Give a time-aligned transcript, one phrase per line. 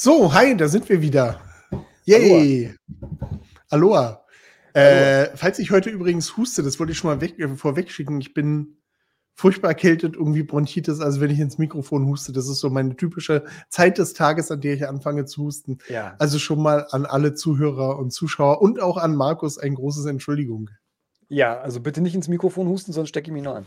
[0.00, 1.40] So, hi, da sind wir wieder.
[2.04, 2.72] Yay!
[3.68, 4.22] Aloha.
[4.72, 8.20] Äh, falls ich heute übrigens huste, das wollte ich schon mal weg, äh, vorwegschicken.
[8.20, 8.76] Ich bin
[9.34, 11.00] furchtbar erkältet, irgendwie Bronchitis.
[11.00, 14.60] Also wenn ich ins Mikrofon huste, das ist so meine typische Zeit des Tages, an
[14.60, 15.78] der ich anfange zu husten.
[15.88, 16.14] Ja.
[16.20, 20.70] Also schon mal an alle Zuhörer und Zuschauer und auch an Markus ein großes Entschuldigung.
[21.26, 23.66] Ja, also bitte nicht ins Mikrofon husten, sonst stecke ich mich noch an.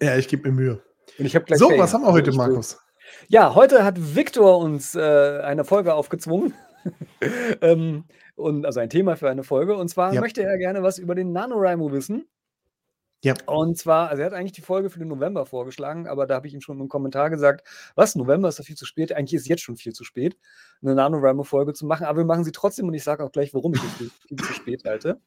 [0.00, 0.82] Ja, ich gebe mir Mühe.
[1.18, 1.82] Und ich habe gleich So, Ferien.
[1.82, 2.78] was haben wir heute, Also Markus?
[3.28, 6.54] Ja, heute hat Viktor uns äh, eine Folge aufgezwungen.
[7.60, 8.04] ähm,
[8.36, 9.76] und, also ein Thema für eine Folge.
[9.76, 10.20] Und zwar Ja.
[10.20, 12.26] möchte er gerne was über den NaNoWriMo wissen.
[13.24, 13.34] Ja.
[13.46, 16.46] Und zwar, also er hat eigentlich die Folge für den November vorgeschlagen, aber da habe
[16.46, 19.12] ich ihm schon im Kommentar gesagt, was, November ist doch viel zu spät.
[19.12, 20.36] Eigentlich ist jetzt schon viel zu spät,
[20.82, 23.74] eine NaNoWriMo-Folge zu machen, aber wir machen sie trotzdem und ich sage auch gleich, warum
[23.74, 25.20] ich es viel, viel zu spät halte.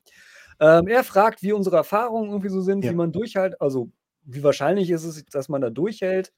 [0.62, 2.92] Ähm, er fragt, wie unsere Erfahrungen irgendwie so sind, Ja.
[2.92, 3.90] wie man durchhält, also
[4.24, 6.32] wie wahrscheinlich ist es, dass man da durchhält,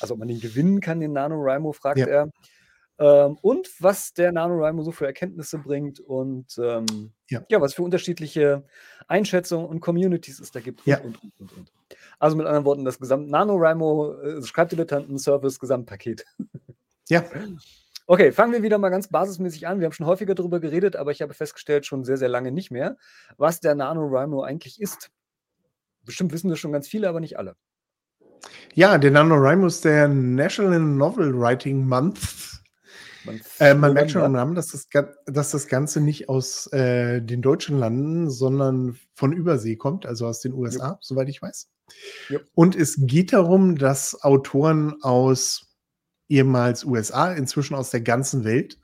[0.00, 2.06] also ob man den gewinnen kann, den NaNoWriMo, fragt Ja.
[2.06, 2.30] er.
[2.98, 7.42] Ähm, und was der NaNoWriMo so für Erkenntnisse bringt und ähm, Ja.
[7.50, 7.60] ja.
[7.60, 8.64] was für unterschiedliche
[9.06, 10.80] Einschätzungen und Communities es da gibt.
[10.80, 11.00] Und, Ja.
[11.00, 11.72] und, und, und, und.
[12.18, 16.24] Also mit anderen Worten, das gesamte NaNoWriMo äh, Schreibdilettanten-Service Gesamtpaket.
[17.08, 17.24] Ja,
[18.08, 19.80] Okay, fangen wir wieder mal ganz basismäßig an.
[19.80, 22.70] Wir haben schon häufiger darüber geredet, aber ich habe festgestellt, schon sehr, sehr lange nicht
[22.70, 22.96] mehr,
[23.36, 25.10] was der NaNoWriMo eigentlich ist.
[26.04, 27.56] Bestimmt wissen das schon ganz viele, aber nicht alle.
[28.74, 32.56] Ja der NaNoWriMo ist der National Novel Writing Month.
[33.24, 34.32] Man, Äh, man merkt schon am.
[34.32, 34.86] Namen, dass das,
[35.26, 40.40] dass das Ganze nicht aus äh, den deutschen Landen, sondern von Übersee kommt, also aus
[40.40, 41.68] den USA, soweit ich weiß.
[42.28, 42.44] Jupp.
[42.54, 45.66] Und es geht darum, dass Autoren aus
[46.28, 48.78] ehemals USA, inzwischen aus der ganzen Welt,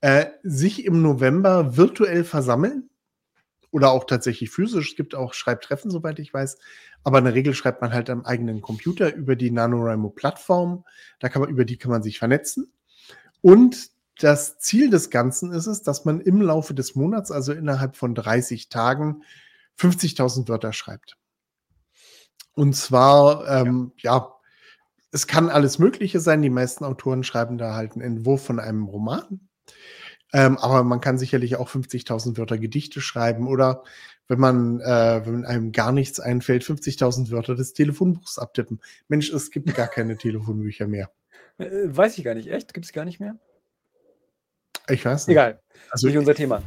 [0.00, 2.90] äh, sich im November virtuell versammeln
[3.72, 4.90] oder auch tatsächlich physisch.
[4.90, 6.58] Es gibt auch Schreibtreffen, soweit ich weiß.
[7.02, 10.84] Aber in der Regel schreibt man halt am eigenen Computer über die NaNoWriMo-Plattform.
[11.18, 12.72] Da kann man, über die kann man sich vernetzen.
[13.40, 17.96] Und das Ziel des Ganzen ist es, dass man im Laufe des Monats, also innerhalb
[17.96, 19.24] von 30 Tagen,
[19.78, 21.16] 50.000 Wörter schreibt.
[22.54, 24.34] Und zwar, ähm, ja.
[25.10, 26.42] es kann alles Mögliche sein.
[26.42, 29.48] Die meisten Autoren schreiben da halt einen Entwurf von einem Roman.
[30.32, 33.84] Ähm, aber man kann sicherlich auch 50.000 Wörter Gedichte schreiben oder
[34.28, 38.80] wenn man, äh, wenn einem gar nichts einfällt, 50.000 Wörter des Telefonbuchs abtippen.
[39.08, 41.10] Mensch, es gibt gar keine Telefonbücher mehr.
[41.58, 42.50] Äh, weiß ich gar nicht.
[42.50, 42.72] Echt?
[42.72, 43.38] Gibt es gar nicht mehr?
[44.88, 45.34] Ich weiß nicht.
[45.34, 45.60] Egal.
[45.90, 46.62] Also, nicht unser Thema.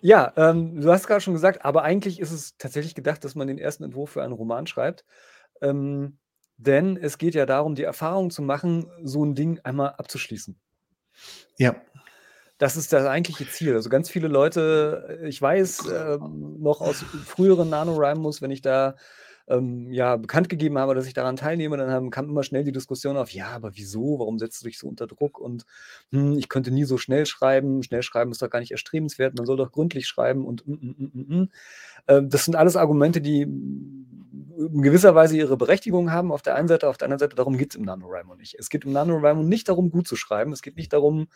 [0.00, 3.46] Ja, ähm, du hast gerade schon gesagt, aber eigentlich ist es tatsächlich gedacht, dass man
[3.46, 5.04] den ersten Entwurf für einen Roman schreibt.
[5.60, 6.18] Ähm,
[6.56, 10.58] denn es geht ja darum, die Erfahrung zu machen, so ein Ding einmal abzuschließen.
[11.56, 11.76] ja,
[12.62, 13.74] Das ist das eigentliche Ziel.
[13.74, 18.94] Also ganz viele Leute, äh, ich weiß ähm, noch aus früheren NaNoWriMos, wenn ich da
[19.48, 22.70] ähm, ja, bekannt gegeben habe, dass ich daran teilnehme, dann haben, kam immer schnell die
[22.70, 25.40] Diskussion auf, ja, aber wieso, warum setzt du dich so unter Druck?
[25.40, 25.64] Und
[26.12, 29.44] hm, ich könnte nie so schnell schreiben, schnell schreiben ist doch gar nicht erstrebenswert, man
[29.44, 31.48] soll doch gründlich schreiben und mm, mm, mm, mm, mm.
[32.06, 36.68] Ähm, das sind alles Argumente, die in gewisser Weise ihre Berechtigung haben auf der einen
[36.68, 38.54] Seite, auf der anderen Seite, darum geht es im NaNoWriMo nicht.
[38.56, 41.26] Es geht im NaNoWriMo nicht darum, gut zu schreiben, es geht nicht darum,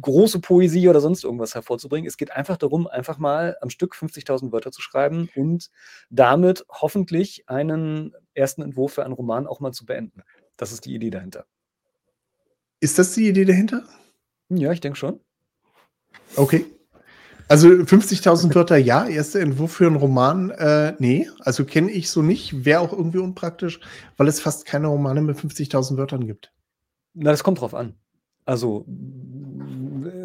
[0.00, 2.08] große Poesie oder sonst irgendwas hervorzubringen.
[2.08, 5.70] Es geht einfach darum, einfach mal am Stück 50.000 Wörter zu schreiben und
[6.10, 10.22] damit hoffentlich einen ersten Entwurf für einen Roman auch mal zu beenden.
[10.56, 11.46] Das ist die Idee dahinter.
[12.80, 13.84] ist das die Idee dahinter?
[14.48, 15.20] Ja, ich denke schon.
[16.36, 16.66] Okay.
[17.48, 19.06] Also 50.000 Wörter, ja.
[19.06, 21.28] Erster Entwurf für einen Roman, äh, nee.
[21.40, 22.64] Also kenne ich so nicht.
[22.64, 23.80] Wäre auch irgendwie unpraktisch,
[24.16, 26.52] weil es fast keine Romane mit 50.000 Wörtern gibt.
[27.14, 27.99] Na, das kommt drauf an.
[28.44, 28.84] Also,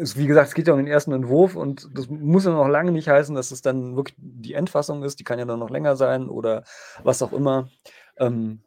[0.00, 2.68] es, wie gesagt, es geht ja um den ersten Entwurf und das muss ja noch
[2.68, 5.20] lange nicht heißen, dass es dann wirklich die Endfassung ist.
[5.20, 6.64] Die kann ja dann noch länger sein oder
[7.02, 7.68] was auch immer.
[8.18, 8.62] Ähm,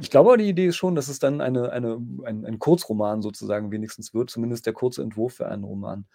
[0.00, 3.22] ich glaube, aber die Idee ist schon, dass es dann eine, eine, ein, ein Kurzroman
[3.22, 6.06] sozusagen wenigstens wird, zumindest der kurze Entwurf für einen Roman.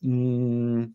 [0.00, 0.94] Mm.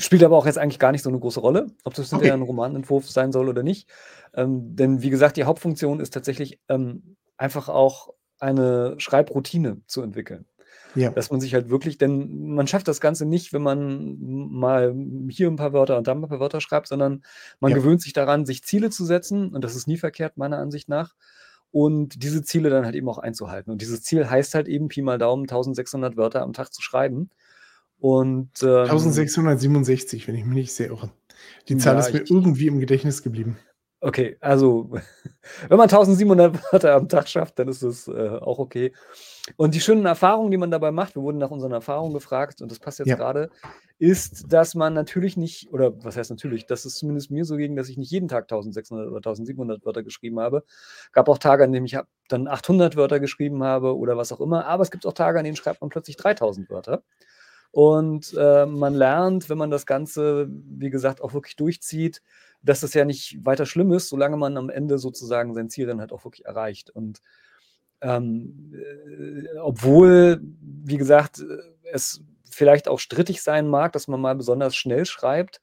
[0.00, 2.30] Spielt aber auch jetzt eigentlich gar nicht so eine große Rolle, ob das Okay.
[2.30, 3.90] ein Romanentwurf sein soll oder nicht.
[4.34, 10.46] Ähm, denn wie gesagt, die Hauptfunktion ist tatsächlich ähm, einfach auch eine Schreibroutine zu entwickeln.
[10.94, 11.10] Ja.
[11.10, 14.94] Dass man sich halt wirklich, denn man schafft das Ganze nicht, wenn man mal
[15.28, 17.22] hier ein paar Wörter und da ein paar Wörter schreibt, sondern
[17.60, 17.76] man Ja.
[17.76, 21.14] gewöhnt sich daran, sich Ziele zu setzen und das ist nie verkehrt, meiner Ansicht nach.
[21.70, 23.70] Und diese Ziele dann halt eben auch einzuhalten.
[23.70, 27.28] Und dieses Ziel heißt halt eben Pi mal Daumen 1600 Wörter am Tag zu schreiben.
[28.00, 31.10] Und ähm, 1667, wenn ich mich nicht sehr irre.
[31.68, 33.58] Die Zahl Ja, ist mir irgendwie im Gedächtnis geblieben.
[34.02, 34.90] Okay, also
[35.68, 38.92] wenn man 1700 Wörter am Tag schafft, dann ist das, äh, auch okay.
[39.56, 42.70] Und die schönen Erfahrungen, die man dabei macht wir wurden nach unseren Erfahrungen gefragt und
[42.70, 43.16] das passt jetzt Ja.
[43.16, 43.50] gerade,
[43.98, 47.74] ist, dass man natürlich nicht oder was heißt natürlich, dass es zumindest mir so ging,
[47.74, 50.62] dass ich nicht jeden Tag 1600 oder 1700 Wörter geschrieben habe.
[51.12, 51.98] Gab auch Tage, an denen ich
[52.28, 55.44] dann 800 Wörter geschrieben habe oder was auch immer, aber es gibt auch Tage, an
[55.44, 57.02] denen schreibt man plötzlich 3000 Wörter.
[57.72, 62.22] Und, äh, man lernt, wenn man das Ganze, wie gesagt, auch wirklich durchzieht,
[62.62, 66.00] dass das ja nicht weiter schlimm ist, solange man am Ende sozusagen sein Ziel dann
[66.00, 66.90] halt auch wirklich erreicht.
[66.90, 67.20] Und,
[68.02, 71.44] ähm, äh, obwohl, wie gesagt,
[71.92, 75.60] es vielleicht auch strittig sein mag, dass man mal besonders schnell schreibt,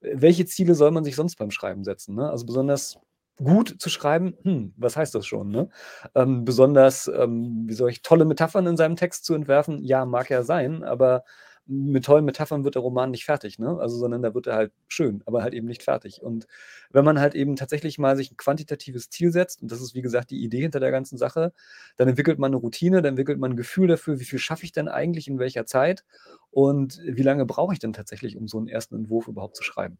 [0.00, 2.30] welche Ziele soll man sich sonst beim Schreiben setzen, ne?
[2.30, 2.98] Also, besonders
[3.42, 5.68] gut zu schreiben, hm, was heißt das schon, ne?
[6.14, 10.30] Ähm, besonders, ähm, wie soll ich tolle Metaphern in seinem Text zu entwerfen, ja, mag
[10.30, 11.24] ja sein, aber
[11.66, 13.78] mit tollen Metaphern wird der Roman nicht fertig, ne?
[13.80, 16.22] Also, sondern da wird er halt schön, aber halt eben nicht fertig.
[16.22, 16.46] Und
[16.90, 20.02] wenn man halt eben tatsächlich mal sich ein quantitatives Ziel setzt, und das ist, wie
[20.02, 21.52] gesagt, die Idee hinter der ganzen Sache,
[21.96, 24.72] dann entwickelt man eine Routine, dann entwickelt man ein Gefühl dafür, wie viel schaffe ich
[24.72, 26.04] denn eigentlich in welcher Zeit
[26.50, 29.98] und wie lange brauche ich denn tatsächlich, um so einen ersten Entwurf überhaupt zu schreiben?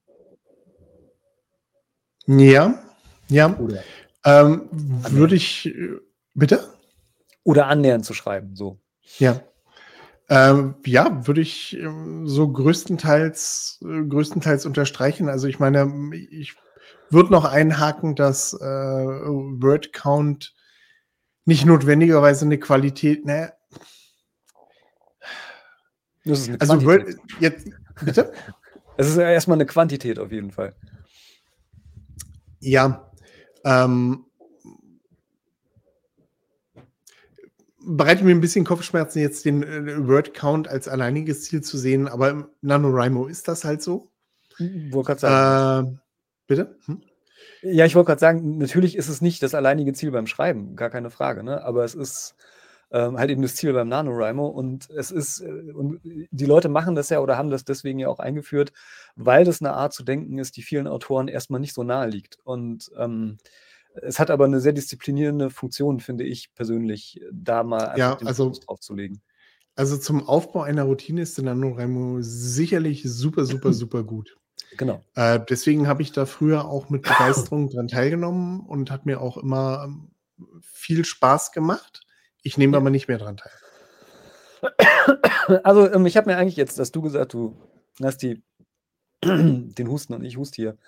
[2.27, 2.83] Ja,
[3.29, 3.57] ja.
[3.59, 3.83] Oder
[4.25, 5.99] Ähm, würde ich äh,
[6.35, 6.65] bitte?
[7.45, 8.79] Oder annähernd zu schreiben, so.
[9.19, 9.41] Ja.
[10.28, 15.28] Ähm, ja, würde ich, ähm, so größtenteils äh, größtenteils unterstreichen.
[15.28, 16.55] Also, ich meine, hm, ich
[17.11, 20.52] würde noch einhaken, dass, äh, Word Count
[21.46, 23.52] nicht notwendigerweise 'ne Qualität ne
[26.25, 27.05] Das ist 'ne Also, Word
[27.40, 27.69] jetzt
[28.00, 28.32] bitte?
[28.99, 30.75] Es ist ja erst mal 'ne Quantität auf jeden Fall.
[32.62, 33.11] Ja,
[33.64, 34.25] ähm
[37.87, 42.09] bereitet mir 'n bisschen Kopfschmerzen, jetzt den, äh, Word Count als alleiniges Ziel zu sehen,
[42.09, 44.11] aber im NaNoWriMo ist das halt so.
[44.59, 45.43] Hm, wollte grad sagen.
[45.88, 46.00] Ähm
[46.49, 46.77] bitte?
[46.87, 47.03] Hm?
[47.62, 50.91] Ja, ich wollte grad sagen, natürlich ist es nicht das alleinige Ziel beim Schreiben, gar
[50.91, 51.62] keine Frage, ne?
[51.65, 52.37] Aber es ist,
[52.93, 56.94] ähm, halt eben das Ziel beim NaNoWriMo und es ist äh, und die Leute machen
[56.94, 58.73] das ja oder haben das deswegen ja auch eingeführt,
[59.17, 62.09] weil das 'ne Art zu denken ist, die vielen Autoren erst mal nicht so nahe
[62.09, 62.38] liegt.
[62.44, 63.38] Und, ähm,
[64.03, 68.45] es hat aber 'ne sehr disziplinierende Funktion, finde ich persönlich, da mal Ja, den also
[68.45, 69.23] Fokus drauf zu legen.
[69.77, 74.37] also, zum Aufbau einer Routine ist der NaNoWriMo sicherlich super, super, super gut.
[74.77, 75.05] Genau.
[75.17, 79.37] Äh, deswegen habe ich da früher auch mit Begeisterung dran teilgenommen und hat mir auch
[79.39, 80.11] immer, ähm,
[80.63, 82.03] viel Spaß gemacht.
[82.43, 82.79] Ich nehme Ja.
[82.79, 83.53] aber nicht mehr dran teil.
[85.65, 87.57] Also, ähm, ich habe mir eigentlich jetzt hast du gesagt, du
[88.03, 88.43] hast die
[89.25, 90.79] den Husten und ich huste hier.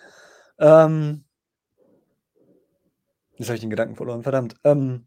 [0.58, 1.24] Ähm
[3.38, 4.56] jetzt habe ich den Gedanken verloren, verdammt.
[4.64, 5.06] Ähm,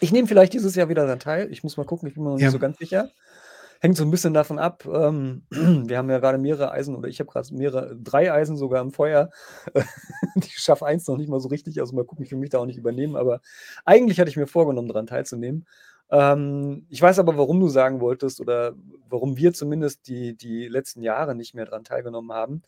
[0.00, 1.52] ich nehme vielleicht dieses Jahr wieder daran teil.
[1.52, 2.50] Ich muss mal gucken, ich bin mir noch nicht Ja.
[2.50, 3.10] so ganz sicher.
[3.80, 7.20] Hängt so 'n bisschen davon ab, ähm, wir haben ja grade mehrere Eisen oder ich
[7.20, 9.30] habe grad mehrere 3 Eisen sogar im Feuer.
[10.36, 12.58] Ich schaffe eins noch nicht mal so richtig, also mal gucken, ich will mich da
[12.60, 13.40] auch nicht übernehmen, aber
[13.84, 15.66] eigentlich hatte ich mir vorgenommen, dran teilzunehmen.
[16.10, 18.74] Ähm, ich weiß aber, warum du sagen wolltest oder
[19.08, 22.62] warum wir zumindest die die letzten Jahre nicht mehr dran teilgenommen haben.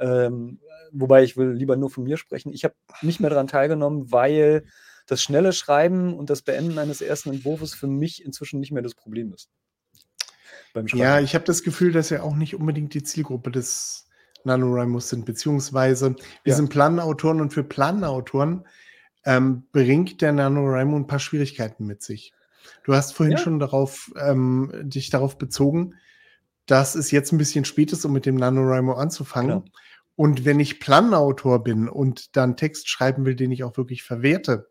[0.00, 0.60] Ähm,
[0.92, 2.52] wobei ich will lieber nur von mir sprechen.
[2.52, 4.66] Ich habe nicht mehr dran teilgenommen, weil
[5.06, 8.94] das schnelle Schreiben und das Beenden eines ersten Entwurfes für mich inzwischen nicht mehr das
[8.94, 9.46] Problem ist.
[10.76, 14.06] Beim Ja, ich habe das Gefühl, dass wir auch nicht unbedingt die Zielgruppe des
[14.44, 16.14] NaNoWriMos sind, beziehungsweise
[16.44, 16.56] wir Ja.
[16.56, 18.66] sind planende Autoren und für planende Autoren,
[19.24, 22.34] ähm, bringt der NaNoWriMo 'n paar Schwierigkeiten mit sich.
[22.84, 23.38] Du hast vorhin Ja.
[23.38, 25.94] schon darauf ähm, dich darauf bezogen,
[26.66, 29.62] dass es jetzt 'n bisschen spät ist, um mit dem NaNoWriMo anzufangen.
[29.62, 29.64] Genau.
[30.16, 34.02] Und wenn ich planender Autor bin und dann Text schreiben will, den ich auch wirklich
[34.02, 34.68] verwerte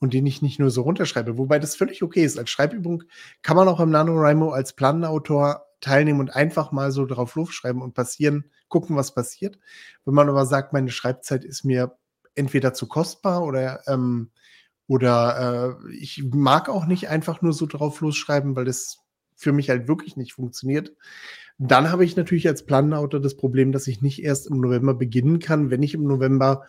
[0.00, 2.38] und den ich nicht nur so runterschreibe, wobei das völlig okay ist.
[2.38, 3.04] Als Schreibübung
[3.42, 7.82] kann man auch im NaNoWriMo als planender Autor teilnehmen und einfach mal so drauf losschreiben
[7.82, 9.58] und passieren gucken, was passiert.
[10.04, 11.96] Wenn man aber sagt: „Meine Schreibzeit ist mir
[12.34, 14.30] entweder zu kostbar oder, ähm
[14.88, 18.98] oder, äh, ich mag auch nicht einfach nur so drauf losschreiben, weil das
[19.36, 20.94] für mich halt wirklich nicht funktioniert“,
[21.58, 24.94] dann habe ich natürlich als planender Autor das Problem, dass ich nicht erst im November
[24.94, 26.64] beginnen kann, wenn ich im November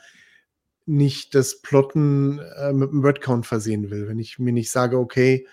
[0.88, 4.08] nicht das Plotten, äh, mit 'm Word Count versehen will.
[4.10, 5.48] Wenn ich mir nicht sage: „Okay,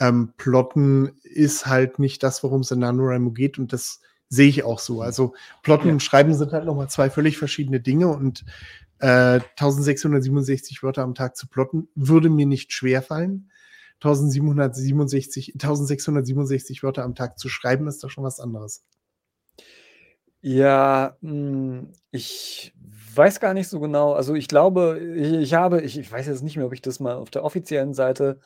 [0.00, 4.80] ähm, Plotten ist halt nicht das, worum's in NaNoWriMo geht“, und das sehe ich auch
[4.80, 5.02] so.
[5.02, 5.94] Also, Plotten Ja.
[5.94, 8.44] und Schreiben sind halt noch mal 2 völlig verschiedene Dinge und,
[9.00, 13.50] äh, 1667 Wörter am Tag zu plotten, würde mir nicht schwerfallen.
[14.02, 18.82] 1767 1667 Wörter am Tag zu schreiben, ist doch schon was anderes.
[20.42, 22.72] Ja, hm, ich
[23.14, 24.12] weiß gar nicht so genau.
[24.14, 27.16] Also, ich glaube, ich habe ich ich weiß jetzt nicht mehr, ob ich das mal
[27.16, 28.40] auf der offiziellen Seite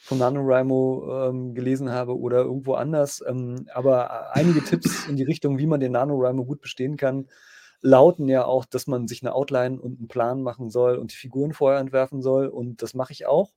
[0.00, 5.58] von NaNoWriMo, ähm, gelesen habe oder irgendwo anders, ähm, aber einige Tipps in die Richtung,
[5.58, 7.26] wie man den NaNoWriMo gut bestehen kann,
[7.80, 11.16] lauten ja auch, dass man sich eine Outline und einen Plan machen soll und die
[11.16, 12.46] Figuren vorher entwerfen soll.
[12.48, 13.52] Und das mache ich auch.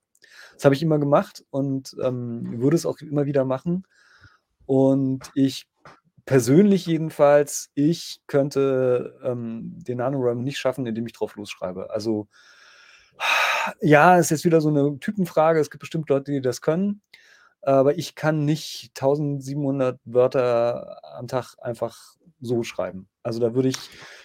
[0.54, 3.86] Das habe ich immer gemacht und ähm, würde es auch immer wieder machen.
[4.66, 5.68] Und ich
[6.26, 11.90] persönlich jedenfalls, ich könnte ähm, den NaNoWriMo nicht schaffen, indem ich drauf losschreibe.
[11.90, 12.28] Also
[13.82, 15.60] ja, ist jetzt wieder so eine Typenfrage.
[15.60, 17.02] Es gibt bestimmt Leute, die das können.
[17.62, 23.10] Aber ich kann nicht 1700 Wörter am Tag einfach so schreiben.
[23.24, 23.78] Also da würde ich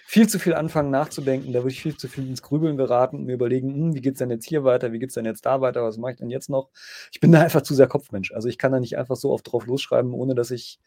[0.07, 3.25] viel zu viel anfangen nachzudenken, da würde ich viel zu viel ins Grübeln geraten und
[3.25, 5.45] mir überlegen, hm, wie geht es denn jetzt hier weiter, wie geht es denn jetzt
[5.45, 6.69] da weiter, was mache ich denn jetzt noch?
[7.11, 8.31] Ich bin da einfach zu sehr Kopfmensch.
[8.31, 10.79] Also ich kann da nicht einfach so oft drauf losschreiben, ohne dass ich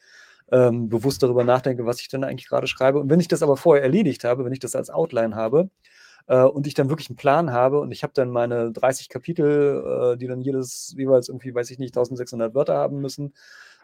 [0.52, 3.00] ähm, bewusst darüber nachdenke, was ich denn eigentlich gerade schreibe.
[3.00, 5.68] Und wenn ich das aber vorher erledigt habe, wenn ich das als Outline habe,
[6.28, 10.14] äh, und ich dann wirklich einen Plan habe und ich habe dann meine 30 Kapitel,
[10.14, 13.34] äh, die dann jedes jeweils irgendwie, weiß ich nicht, 1600 Wörter haben müssen.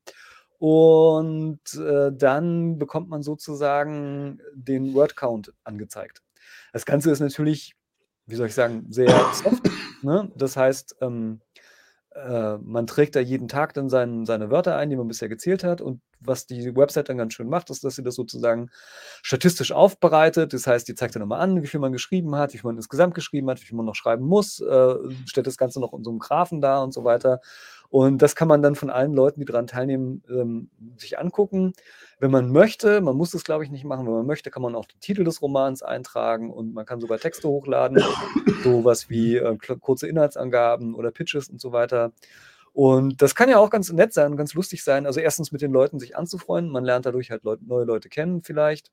[0.59, 6.23] Und äh, dann bekommt man sozusagen den Word-Count angezeigt.
[6.73, 7.75] Das Ganze ist natürlich,
[8.27, 9.63] wie soll ich sagen, sehr soft.
[10.03, 10.31] Ne?
[10.37, 11.41] Das heißt, ähm,
[12.15, 15.63] äh, man trägt da jeden Tag dann sein, seine Wörter ein, die man bisher gezählt
[15.63, 15.81] hat.
[15.81, 18.71] Und was die Website dann ganz schön macht, ist, dass sie das sozusagen
[19.23, 20.53] statistisch aufbereitet.
[20.53, 22.77] Das heißt, die zeigt dann nochmal an, wie viel man geschrieben hat, wie viel man
[22.77, 24.95] insgesamt geschrieben hat, wie viel man noch schreiben muss, äh,
[25.27, 27.41] stellt das Ganze noch in so einem Graphen dar und so weiter.
[27.91, 31.73] Und das kann man dann von allen Leuten, die daran teilnehmen, ähm, sich angucken.
[32.19, 34.75] Wenn man möchte, man muss das glaube ich nicht machen, wenn man möchte, kann man
[34.75, 38.03] auch den Titel des Romans eintragen und man kann sogar Texte hochladen,
[38.63, 42.13] sowas wie äh, kurze Inhaltsangaben oder Pitches und so weiter.
[42.75, 45.07] Und das kann ja auch ganz nett sein, ganz lustig sein.
[45.07, 48.43] Also erstens mit den Leuten sich anzufreunden, man lernt dadurch halt Leute, neue Leute kennen
[48.43, 48.93] vielleicht.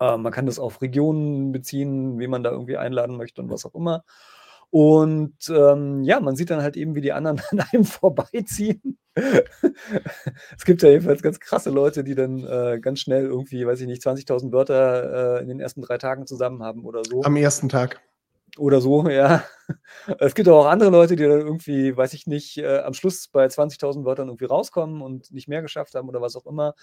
[0.00, 3.64] Äh, man kann das auf Regionen beziehen, wie man da irgendwie einladen möchte und was
[3.64, 4.04] auch immer.
[4.70, 8.98] Und ähm, ja, man sieht dann halt eben, wie die anderen an einem vorbeiziehen.
[9.14, 13.86] es gibt ja jedenfalls ganz krasse Leute, die dann äh, ganz schnell irgendwie, weiß ich
[13.86, 17.22] nicht, 20.000 Wörter äh, in den ersten drei Tagen zusammen haben oder so.
[17.22, 18.00] Am ersten Tag.
[18.58, 19.44] Oder so, ja.
[20.18, 23.46] Es gibt auch andere Leute, die dann irgendwie, weiß ich nicht, äh, am Schluss bei
[23.46, 26.74] 20.000 Wörtern irgendwie rauskommen und nicht mehr geschafft haben oder was auch immer.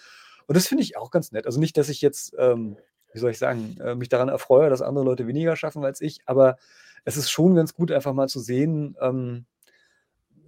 [0.47, 1.45] Und das finde ich auch ganz nett.
[1.45, 2.77] Also nicht, dass ich jetzt, ähm,
[3.13, 6.19] wie soll ich sagen, äh, mich daran erfreue, dass andere Leute weniger schaffen als ich,
[6.25, 6.57] aber
[7.05, 9.45] es ist schon ganz gut, einfach mal zu sehen, ähm,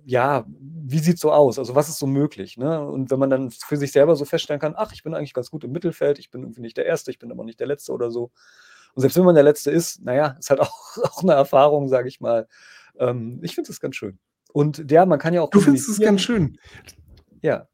[0.05, 1.57] ja, wie sieht so aus?
[1.57, 2.57] Also was ist so möglich?
[2.57, 2.87] Ne?
[2.87, 5.49] Und wenn man dann für sich selber so feststellen kann, ach, ich bin eigentlich ganz
[5.49, 7.91] gut im Mittelfeld, ich bin irgendwie nicht der Erste, ich bin aber nicht der Letzte
[7.91, 8.31] oder so.
[8.93, 12.07] Und selbst wenn man der Letzte ist, naja, ist halt auch, auch eine Erfahrung, sage
[12.07, 12.47] ich mal.
[12.99, 14.19] Ähm, ich finde es ganz schön.
[14.53, 15.49] Und ja, man kann ja auch.
[15.49, 16.57] Du findest es ganz schön.
[17.41, 17.67] Ja.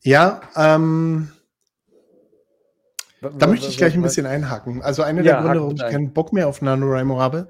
[0.00, 1.32] Ja, ähm,
[3.20, 4.82] da möchte ich gleich ein bisschen einhaken.
[4.82, 7.48] Also einer ja, der Gründe, warum ich keinen Bock mehr auf NaNoWriMo habe,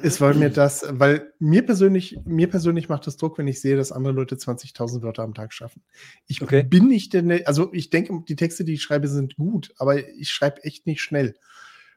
[0.00, 3.76] ist, weil mir das, weil mir persönlich, mir persönlich macht das Druck, wenn ich sehe,
[3.76, 5.82] dass andere Leute 20.000 Wörter am Tag schaffen.
[6.28, 6.62] Ich okay.
[6.62, 10.30] bin nicht denn, also ich denke, die Texte, die ich schreibe, sind gut, aber ich
[10.30, 11.34] schreibe echt nicht schnell.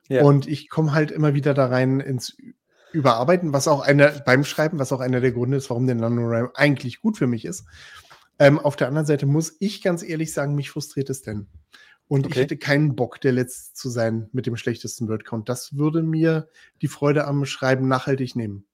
[0.10, 0.24] Ja.
[0.24, 2.36] Und ich komme halt immer wieder da rein ins
[2.92, 6.50] Überarbeiten, was auch einer beim Schreiben, was auch einer der Gründe ist, warum der NaNoWriMo
[6.56, 7.66] eigentlich gut für mich ist.
[8.40, 11.48] Ähm, auf der anderen Seite muss ich ganz ehrlich sagen, mich frustriert es denn.
[12.12, 12.34] Und okay.
[12.34, 15.48] ich hätte keinen Bock, der Letzte zu sein mit dem schlechtesten Wordcount.
[15.48, 16.50] Das würde mir
[16.82, 18.65] die Freude am Schreiben nachhaltig nehmen.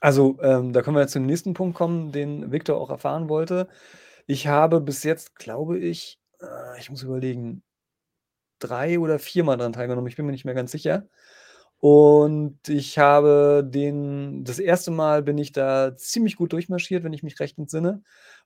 [0.00, 3.68] Also, ähm, da können wir jetzt zum nächsten Punkt kommen, den Victor auch erfahren wollte.
[4.26, 7.62] Ich habe bis jetzt, glaube ich äh, ich muss überlegen
[8.60, 11.08] 3 oder viermal dran teilgenommen, ich bin mir nicht mehr ganz sicher.
[11.78, 17.24] Und ich habe den das erste Mal bin ich da ziemlich gut durchmarschiert, wenn ich
[17.24, 18.02] mich recht entsinne,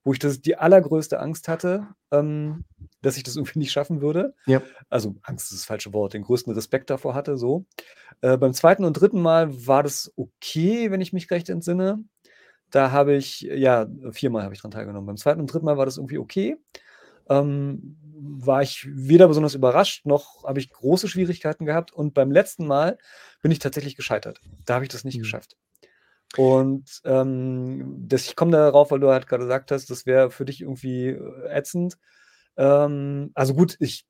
[0.06, 2.64] wo ich das die allergrößte Angst hatte, ähm,
[3.02, 4.34] dass ich das irgendwie nicht schaffen würde.
[4.46, 4.62] Ja.
[4.88, 7.66] Also, Angst ist das falsche Wort, den größten Respekt davor hatte, so.
[8.20, 12.04] Äh, beim zweiten und dritten Mal war das okay, wenn ich mich recht entsinne.
[12.70, 15.06] Da habe ich ja, viermal habe ich dran teilgenommen.
[15.06, 16.56] Beim zweiten und dritten Mal war das irgendwie okay.
[17.28, 21.92] Ähm, war ich weder besonders überrascht, noch habe ich große Schwierigkeiten gehabt.
[21.92, 22.96] Und beim letzten Mal
[23.42, 24.40] bin ich tatsächlich gescheitert.
[24.64, 25.22] Da habe ich das nicht mhm.
[25.22, 25.56] geschafft.
[26.36, 30.44] Und ähm, das, ich komme darauf, weil du halt gerade gesagt hast, das wäre für
[30.44, 31.98] dich irgendwie äh, ätzend.
[32.56, 34.06] Ähm, also gut, ich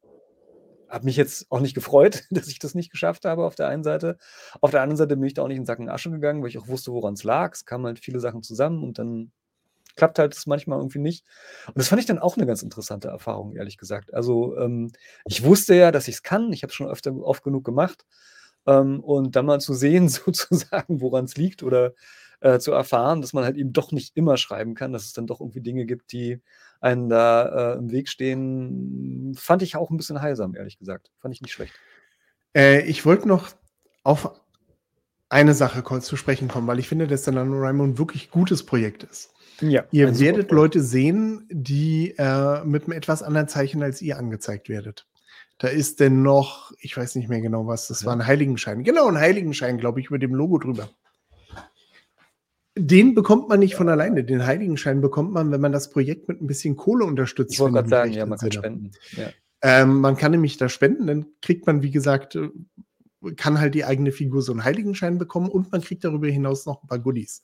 [0.88, 3.84] habe mich jetzt auch nicht gefreut, dass ich das nicht geschafft habe auf der einen
[3.84, 4.18] Seite.
[4.60, 6.58] Auf der anderen Seite bin ich da auch nicht in Sacken Asche gegangen, weil ich
[6.58, 7.52] auch wusste, woran es lag.
[7.54, 9.32] Es kamen halt viele Sachen zusammen und dann
[9.96, 11.24] klappt halt das manchmal irgendwie nicht.
[11.68, 14.14] Und das fand ich dann auch eine ganz interessante Erfahrung, ehrlich gesagt.
[14.14, 14.92] Also ähm,
[15.24, 16.52] ich wusste ja, dass ich es kann.
[16.52, 18.04] Ich habe es schon öfter oft genug gemacht.
[18.66, 21.94] Ähm, und dann mal zu sehen, sozusagen, woran es liegt oder
[22.40, 25.26] äh, zu erfahren, dass man halt eben doch nicht immer schreiben kann, dass es dann
[25.26, 26.40] doch irgendwie Dinge gibt, die
[26.80, 31.10] einen da äh, im Weg stehen, fand ich auch ein bisschen heilsam, ehrlich gesagt.
[31.20, 31.72] Fand ich nicht schlecht.
[32.54, 33.48] Äh, ich wollte noch
[34.02, 34.30] auf
[35.28, 38.64] eine Sache kurz zu sprechen kommen, weil ich finde, dass der NaNoWriMo ein wirklich gutes
[38.64, 39.32] Projekt ist.
[39.60, 44.68] Ja, ihr werdet Leute sehen, die äh, mit einem etwas anderen Zeichen als ihr angezeigt
[44.68, 45.06] werdet.
[45.58, 48.06] Da ist denn noch, ich weiß nicht mehr genau was, das ja.
[48.06, 48.84] war ein Heiligenschein.
[48.84, 50.90] Genau, ein Heiligenschein, glaube ich, über dem Logo drüber.
[52.78, 54.22] Den bekommt man nicht von alleine.
[54.22, 57.54] Den Heiligenschein bekommt man, wenn man das Projekt mit ein bisschen Kohle unterstützt.
[57.54, 58.90] Ich wollte gerade sagen, ja, man kann spenden.
[59.12, 59.30] Ja.
[59.62, 62.50] Ähm, man kann nämlich da spenden, dann kriegt man, wie gesagt, äh,
[63.36, 66.82] kann halt die eigene Figur so einen Heiligenschein bekommen und man kriegt darüber hinaus noch
[66.82, 67.42] ein paar Goodies.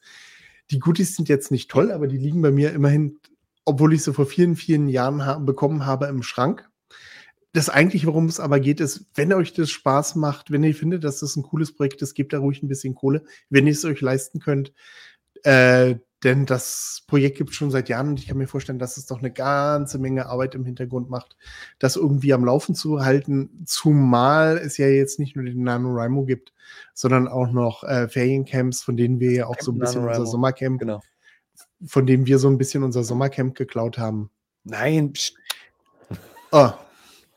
[0.70, 3.18] Die Goodies sind jetzt nicht toll, aber die liegen bei mir immerhin,
[3.64, 6.68] obwohl ich sie vor vielen, vielen Jahren ha bekommen habe, im Schrank.
[7.52, 11.04] Das eigentlich, worum es aber geht, ist, wenn euch das Spaß macht, wenn ihr findet,
[11.04, 13.84] dass das ein cooles Projekt ist, gebt da ruhig ein bisschen Kohle, wenn ihr es
[13.84, 14.72] euch leisten könnt.
[15.42, 18.96] Äh, denn das Projekt gibt es schon seit Jahren und ich kann mir vorstellen, dass
[18.96, 21.36] es doch eine ganze Menge Arbeit im Hintergrund macht,
[21.80, 26.52] das irgendwie am Laufen zu halten, zumal es ja jetzt nicht nur den NaNoWriMo gibt,
[26.94, 30.26] sondern auch noch äh, Feriencamps, von denen wir ja auch Camp so ein bisschen unser
[30.26, 31.00] Sommercamp, genau.
[31.84, 34.30] von dem wir so ein bisschen unser Sommercamp geklaut haben.
[34.62, 35.12] Nein.
[36.52, 36.70] Oh,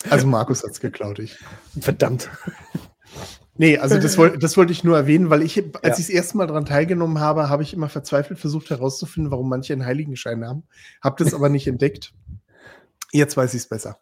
[0.09, 1.37] also Markus hat es geklaut, ich.
[1.79, 2.29] Verdammt.
[3.57, 5.89] Nee, also das, wollte das wollte ich nur erwähnen, weil ich, als ja.
[5.91, 9.73] ich das erste Mal daran teilgenommen habe, habe ich immer verzweifelt versucht herauszufinden, warum manche
[9.73, 10.63] einen Heiligenschein haben.
[11.01, 12.13] Habe das aber nicht entdeckt.
[13.11, 13.99] Jetzt weiß ich es besser.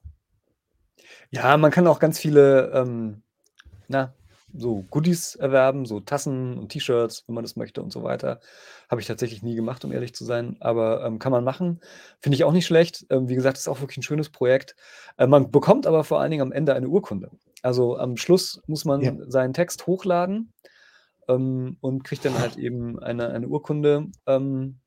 [1.30, 3.22] Ja, man kann auch ganz viele, ähm,
[3.88, 4.14] na,
[4.56, 8.40] so Goodies erwerben, so Tassen und T-Shirts, wenn man das möchte und so weiter.
[8.90, 11.82] Habe ich tatsächlich nie gemacht, um ehrlich zu sein, aber ähm, kann man machen.
[12.20, 13.06] Finde ich auch nicht schlecht.
[13.10, 14.76] Ähm, wie gesagt, ist auch wirklich ein schönes Projekt.
[15.18, 17.32] Äh, man bekommt aber vor allen Dingen am Ende eine Urkunde.
[17.62, 19.14] Also am Schluss muss man ja.
[19.28, 20.54] seinen Text hochladen
[21.28, 24.08] ähm, und kriegt dann halt eben eine, eine Urkunde.
[24.28, 24.80] Ähm,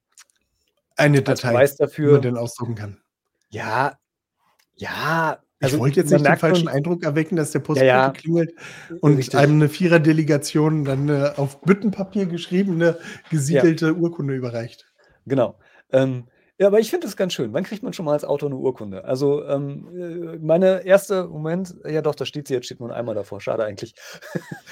[0.97, 3.01] eine Datei, dafür, die man dann ausdrucken kann.
[3.51, 3.99] Ja,
[4.75, 8.11] ja, also, ich wollte jetzt nicht den falschen Eindruck erwecken, dass der Postbote ja, ja.
[8.11, 8.53] klingelt
[9.01, 9.39] und Richtig.
[9.39, 12.99] einem eine Viererdelegation dann eine auf Büttenpapier geschriebene,
[13.31, 13.93] gesiedelte ja.
[13.93, 14.87] Urkunde überreicht.
[15.25, 15.59] Genau.
[15.93, 16.25] Ähm,
[16.59, 17.53] ja, aber ich finde das ganz schön.
[17.53, 19.05] Wann kriegt man schon mal als Autor eine Urkunde?
[19.05, 19.89] Also, ähm,
[20.35, 23.43] äh, meine erste Moment ja doch, da steht sie jetzt steht nur einmal davor.
[23.43, 23.95] Schade eigentlich.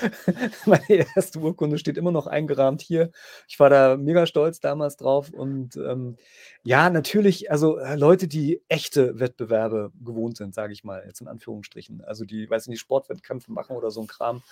[0.67, 3.11] Meine erste Urkunde steht immer noch eingerahmt hier.
[3.49, 6.17] Ich war da mega stolz damals drauf und, ähm,
[6.63, 11.29] ja, natürlich, also, äh, Leute, die echte Wettbewerbe gewohnt sind, sage ich mal, jetzt in
[11.29, 12.03] Anführungsstrichen.
[12.03, 14.43] Also, die, weiß nicht, Sportwettkämpfe machen oder so ein Kram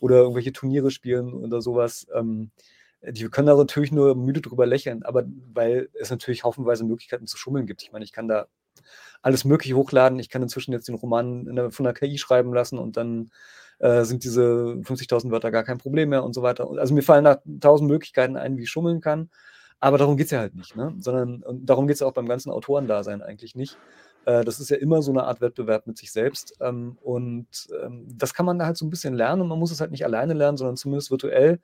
[0.00, 2.06] oder irgendwelche Turniere spielen oder sowas.
[2.14, 2.50] ähm
[3.02, 7.36] die können da natürlich nur müde drüber lächeln, aber weil es natürlich haufenweise Möglichkeiten zu
[7.36, 7.82] schummeln gibt.
[7.82, 8.46] Ich meine, ich kann da
[9.22, 10.18] alles Mögliche hochladen.
[10.18, 13.30] Ich kann inzwischen jetzt den Roman von der KI schreiben lassen und dann
[13.78, 16.68] äh, sind diese 50.000 Wörter gar kein Problem mehr und so weiter.
[16.78, 19.30] Also mir fallen da tausend Möglichkeiten ein, wie ich schummeln kann.
[19.80, 20.92] Aber darum geht es ja halt nicht, ne?
[20.98, 23.78] sondern darum geht es ja auch beim ganzen Autorendasein eigentlich nicht.
[24.24, 26.56] Äh, das ist ja immer so eine Art Wettbewerb mit sich selbst.
[26.60, 29.70] Ähm, und ähm, das kann man da halt so ein bisschen lernen und man muss
[29.70, 31.60] es halt nicht alleine lernen, sondern zumindest virtuell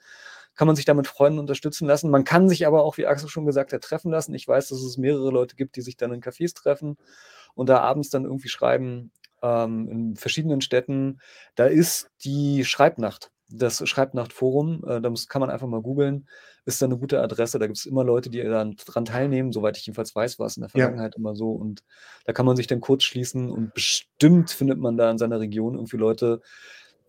[0.55, 2.11] kann man sich damit Freunden unterstützen lassen.
[2.11, 4.35] Man kann sich aber auch, wie Axel schon gesagt hat, treffen lassen.
[4.35, 6.97] Ich weiß, dass es mehrere Leute gibt, die sich dann in Cafés treffen
[7.55, 9.11] und da abends dann irgendwie schreiben
[9.43, 11.21] ähm, in verschiedenen Städten.
[11.55, 14.85] Da ist die Schreibnacht, das Schreibnachtforum.
[14.87, 16.29] Äh, da muss, kann man einfach mal googeln.
[16.67, 17.59] Ist da eine gute Adresse.
[17.59, 19.53] Da gibt es immer Leute, die dann dran teilnehmen.
[19.53, 21.19] Soweit ich jedenfalls weiß, war es in der Vergangenheit ja.
[21.19, 21.51] immer so.
[21.51, 21.85] Und
[22.25, 25.75] da kann man sich dann kurz schließen und bestimmt findet man da in seiner Region
[25.75, 26.41] irgendwie Leute,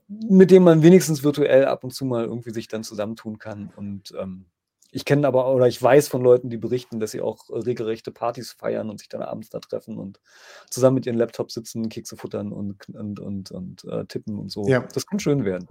[0.08, 3.72] mit dem man wenigstens virtuell ab und zu mal irgendwie sich dann zusammentun kann.
[3.76, 4.46] Und ähm,
[4.92, 8.54] ich kenne aber oder ich weiß von Leuten, die berichten, dass sie auch regelrechte Partys
[8.54, 10.22] feiern und sich dann abends da treffen und
[10.70, 14.68] zusammen mit ihren Laptops sitzen, Kekse futtern und, und, und, und äh, tippen und so.
[14.68, 14.88] Ja.
[14.94, 15.68] Das kann schön werden.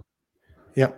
[0.75, 0.93] Ja.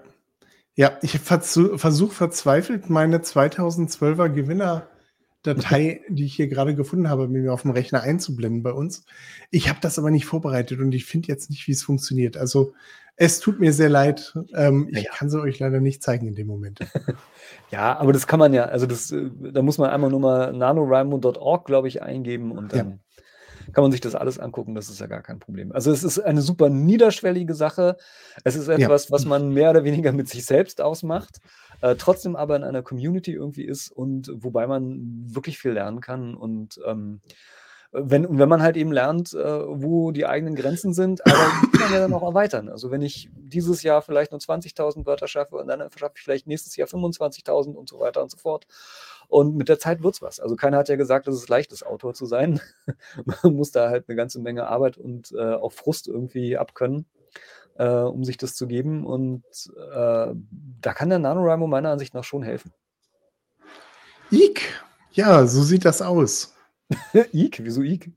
[0.76, 7.64] Ja, ich versuche verzweifelt meine 2012er Gewinner-Datei, die ich hier gerade gefunden habe, mir auf
[7.64, 9.04] dem Rechner einzublenden bei uns.
[9.50, 12.38] Ich habe das aber nicht vorbereitet und ich finde jetzt nicht, wie es funktioniert.
[12.38, 12.74] Also
[13.20, 14.34] es tut mir sehr leid.
[14.54, 15.12] Ähm, ich ja.
[15.12, 16.80] kann sie euch leider nicht zeigen in dem Moment.
[17.72, 20.54] ja, aber das kann man ja, also das, äh, da muss man einmal nur mal
[20.54, 23.00] nanorimo.org, glaube ich, eingeben und dann
[23.66, 23.74] ja.
[23.74, 24.76] kann man sich das alles angucken.
[24.76, 25.72] Das ist ja gar kein Problem.
[25.72, 27.98] Also es ist eine super niederschwellige Sache.
[28.44, 29.12] Es ist etwas, ja.
[29.12, 31.40] was man mehr oder weniger mit sich selbst ausmacht.
[31.82, 36.36] Äh, trotzdem aber in einer Community irgendwie ist und wobei man wirklich viel lernen kann
[36.36, 37.22] und ähm,
[37.92, 41.52] wenn, wenn man halt eben lernt, äh, wo die eigenen Grenzen sind, aber
[41.90, 42.70] man ja dann auch erweitern.
[42.70, 46.48] Also wenn ich dieses Jahr vielleicht nur 20.000 Wörter schaffe und dann schaffe ich vielleicht
[46.48, 48.68] nächstes Jahr 25.000 und so weiter und so fort.
[49.28, 50.40] Und mit der Zeit wird es was.
[50.40, 52.62] Also keiner hat ja gesagt, dass es leicht ist, Autor zu sein.
[53.44, 57.06] man muss da halt eine ganze Menge Arbeit und äh, auch Frust irgendwie abkönnen.
[57.76, 59.06] Äh, um sich das zu geben.
[59.06, 59.44] Und
[59.76, 60.34] äh,
[60.82, 62.74] da kann der NaNoWriMo meiner Ansicht nach schon helfen.
[64.32, 64.64] Ike,
[65.12, 66.56] ja, so sieht das aus.
[67.34, 67.64] Ike?
[67.64, 68.14] Wieso Ike?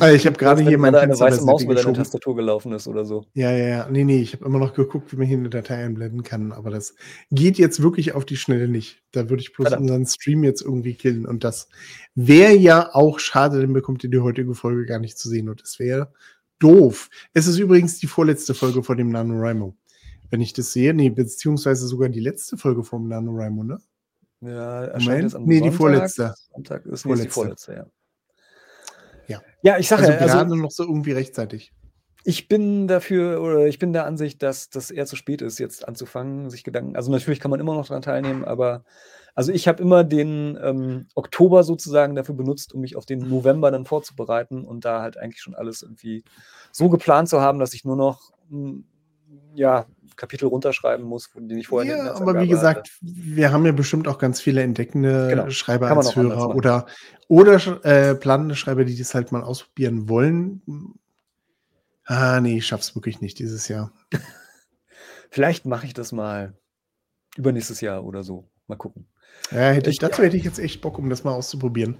[0.00, 3.04] Also ich habe gerade hier meine eine weiße Maus mit deiner Tastatur gelaufen ist oder
[3.04, 3.24] so.
[3.34, 3.88] Ja, ja, ja.
[3.90, 6.70] Nee, nee, ich habe immer noch geguckt, wie man hier eine Datei einblenden kann, aber
[6.70, 6.94] das
[7.30, 9.02] geht jetzt wirklich auf die Schnelle nicht.
[9.12, 9.82] Da würde ich bloß Verdammt.
[9.82, 11.68] unseren Stream jetzt irgendwie killen und das
[12.14, 15.62] wäre ja auch schade, denn bekommt ihr die heutige Folge gar nicht zu sehen und
[15.62, 16.12] es wäre
[16.58, 17.10] doof.
[17.34, 19.74] Es ist übrigens die vorletzte Folge vor dem NaNoWriMo.
[20.30, 23.78] Wenn ich das sehe, nee, beziehungsweise sogar die letzte Folge vom NaNoWriMo, ne?
[24.40, 25.70] Ja, erscheint es am Nee, Sonntag.
[25.70, 26.34] die vorletzte.
[26.52, 27.26] Sonntag ist vorletzte.
[27.28, 27.86] die vorletzte, ja.
[29.28, 29.42] Ja.
[29.62, 31.72] Ja, ich sage also gerade also, noch so irgendwie rechtzeitig.
[32.24, 35.86] Ich bin dafür oder ich bin der Ansicht, dass das eher zu spät ist, jetzt
[35.88, 36.96] anzufangen, sich Gedanken.
[36.96, 38.84] Also natürlich kann man immer noch daran teilnehmen, aber
[39.34, 43.70] also ich habe immer den ähm, Oktober sozusagen dafür benutzt, um mich auf den November
[43.70, 46.22] dann vorzubereiten und da halt eigentlich schon alles irgendwie
[46.70, 48.84] so geplant zu haben, dass ich nur noch hm,
[49.54, 52.96] ja, Kapitel runterschreiben muss, die ich vorher ja, aber wie gesagt, hatte.
[53.00, 55.50] wir haben ja bestimmt auch ganz viele entdeckende genau.
[55.50, 56.86] Schreiber als Hörer oder,
[57.28, 60.62] oder äh, planende Schreiber, die das halt mal ausprobieren wollen.
[62.04, 63.92] Ah, nee, ich schaff's wirklich nicht dieses Jahr.
[65.30, 66.54] Vielleicht mache ich das mal
[67.36, 68.48] übernächstes Jahr oder so.
[68.66, 69.06] Mal gucken.
[69.50, 71.96] Ja, hätte ich, dazu hätte ich jetzt echt Bock, um das mal auszuprobieren.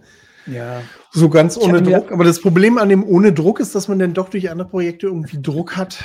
[0.47, 0.83] Ja.
[1.13, 2.11] So ganz ohne Druck.
[2.11, 5.07] Aber das Problem an dem ohne Druck ist, dass man dann doch durch andere Projekte
[5.07, 6.05] irgendwie Druck hat.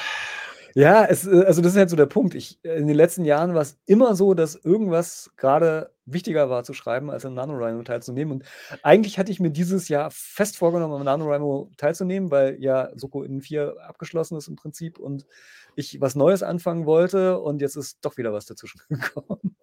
[0.78, 2.36] Ja, es, äh, also das ist halt so der Punkt.
[2.36, 6.64] Ich, äh, in den letzten Jahren war es immer so, dass irgendwas gerade wichtiger war
[6.64, 8.32] zu schreiben, als an NaNoWriMo teilzunehmen.
[8.32, 8.44] Und
[8.84, 13.42] eigentlich hatte ich mir dieses Jahr fest vorgenommen, am NaNoWriMo teilzunehmen, weil ja Soko in
[13.42, 15.26] 4 abgeschlossen ist im Prinzip und
[15.76, 19.58] ich was Neues anfangen wollte und jetzt ist doch wieder was dazwischen gekommen.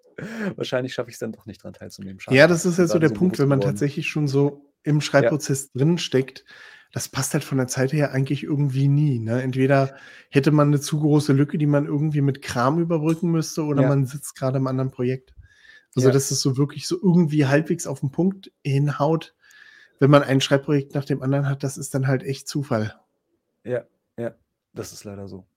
[0.56, 2.18] Wahrscheinlich schaffe ich es dann doch nicht dran teilzunehmen.
[2.18, 2.36] Schade.
[2.36, 5.70] Ja, das ist ja so der so Punkt, wenn man tatsächlich schon so im Schreibprozess
[5.74, 5.78] ja.
[5.78, 6.44] drin steckt,
[6.94, 9.18] das passt halt von der Zeit her eigentlich irgendwie nie.
[9.18, 9.42] Ne?
[9.42, 9.96] Entweder
[10.30, 13.88] hätte man eine zu große Lücke, die man irgendwie mit Kram überbrücken müsste, oder ja.
[13.88, 15.34] man sitzt gerade im anderen Projekt.
[15.96, 16.14] Also, ja.
[16.14, 19.34] dass es so wirklich so irgendwie halbwegs auf den Punkt hinhaut,
[19.98, 22.94] wenn man ein Schreibprojekt nach dem anderen hat, das ist dann halt echt Zufall.
[23.64, 23.82] Ja,
[24.16, 24.36] ja,
[24.72, 25.48] das ist leider so.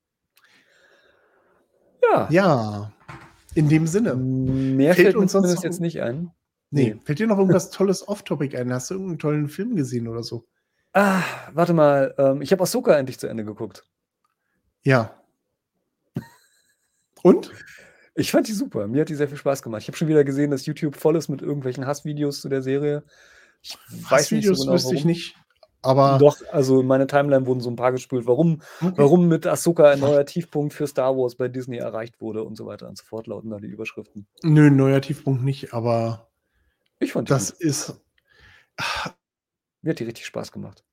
[2.01, 2.27] Ja.
[2.31, 2.93] Ja,
[3.53, 4.15] in dem Sinne.
[4.15, 6.31] Mehr fällt, fällt uns sonst jetzt nicht ein.
[6.71, 6.95] Nee.
[6.95, 7.01] nee.
[7.05, 8.73] Fällt dir noch irgendwas Tolles Off-Topic ein?
[8.73, 10.47] Hast du irgendeinen tollen Film gesehen oder so?
[10.97, 11.21] Ah,
[11.53, 13.85] warte mal, ähm, ich habe Ahsoka endlich zu Ende geguckt.
[14.81, 15.21] Ja.
[17.21, 17.51] Und?
[18.15, 18.87] Ich fand die super.
[18.87, 19.83] Mir hat die sehr viel Spaß gemacht.
[19.83, 23.03] Ich habe schon wieder gesehen, dass YouTube voll ist mit irgendwelchen Hassvideos zu der Serie.
[23.61, 23.77] Ich
[24.31, 25.35] nicht so genau, wüsste ich nicht.
[25.83, 28.93] Aber Doch, also in meine Timeline wurden so ein paar gespült, warum, okay.
[28.95, 32.65] warum mit Ahsoka ein neuer Tiefpunkt für Star Wars bei Disney erreicht wurde und so
[32.65, 34.25] weiter und so fort, lauten da die Überschriften.
[34.41, 36.27] Nö, neuer Tiefpunkt nicht, aber
[36.99, 37.61] ich fand das gut.
[37.61, 38.01] ist.
[39.87, 40.83] Mir hat die richtig Spaß gemacht.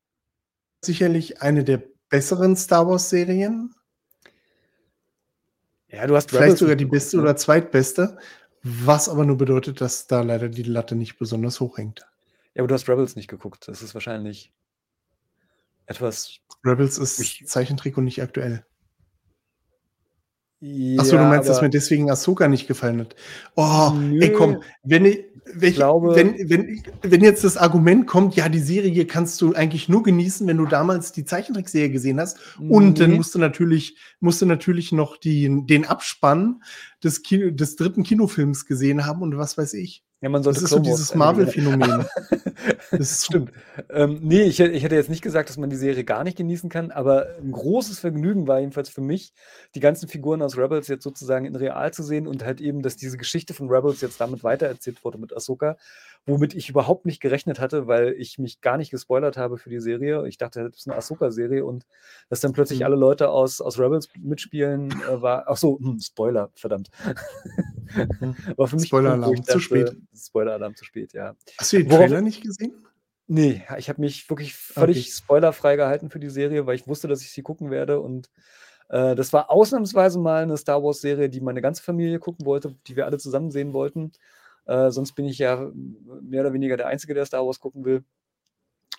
[0.84, 3.74] Sicherlich eine der besseren Star Wars-Serien.
[5.88, 7.24] Ja, du hast vielleicht Rebels sogar die beste ne?
[7.24, 8.16] oder zweitbeste,
[8.62, 12.06] was aber nur bedeutet, dass da leider die Latte nicht besonders hoch hängt.
[12.54, 13.66] Ja, aber du hast Rebels nicht geguckt.
[13.66, 14.52] Das ist wahrscheinlich
[15.86, 16.38] etwas.
[16.64, 18.64] Rebels ist Zeichentrick und nicht aktuell.
[20.66, 23.14] Ja, Achso, du meinst, dass mir deswegen Ahsoka nicht gefallen hat.
[23.54, 28.06] Oh, nö, ey, komm, wenn ich, wenn, ich glaube, wenn, wenn, wenn jetzt das Argument
[28.06, 32.18] kommt, ja, die Serie kannst du eigentlich nur genießen, wenn du damals die Zeichentrickserie gesehen
[32.18, 32.38] hast.
[32.58, 36.62] Und dann musst du natürlich, musst du natürlich noch die, den Abspann
[37.02, 40.02] des, Kino, des dritten Kinofilms gesehen haben und was weiß ich.
[40.22, 42.06] Ja, man sollte das ist so dieses Marvel-Phänomen.
[42.90, 43.52] Das Stimmt.
[43.90, 46.70] Ähm, ne, ich ich hätte jetzt nicht gesagt, dass man die Serie gar nicht genießen
[46.70, 49.32] kann, aber 'n großes Vergnügen war jedenfalls für mich,
[49.74, 52.96] die ganzen Figuren aus Rebels jetzt sozusagen in real zu sehen und halt eben, dass
[52.96, 55.76] diese Geschichte von Rebels jetzt damit weitererzählt wurde mit Ahsoka,
[56.26, 59.80] womit ich überhaupt nicht gerechnet hatte, weil ich mich gar nicht gespoilert habe für die
[59.80, 60.26] Serie.
[60.28, 61.86] Ich dachte, das ist 'ne Ahsoka-Serie und
[62.30, 62.86] dass dann plötzlich Mhm.
[62.86, 66.90] alle Leute aus aus Rebels mitspielen, äh, war ach so, hm, Spoiler, verdammt.
[68.20, 68.36] Mhm.
[68.56, 69.96] War für mich Spoileralarm, zu spät.
[70.14, 71.36] Spoileralarm zu spät, ja.
[71.58, 72.88] Hast du den Worauf Trailer nicht gesehen?
[73.28, 75.04] Ne, ich habe mich wirklich Okay.
[75.04, 78.30] völlig spoilerfrei gehalten für die Serie, weil ich wusste, dass ich sie gucken werde und,
[78.90, 83.06] äh, das war ausnahmsweise mal 'ne Star-Wars-Serie, die meine ganze Familie gucken wollte, die wir
[83.06, 84.12] alle zusammen sehen wollten.
[84.66, 85.70] Äh, sonst bin ich ja
[86.22, 88.04] mehr oder weniger der Einzige, der Star Wars gucken will.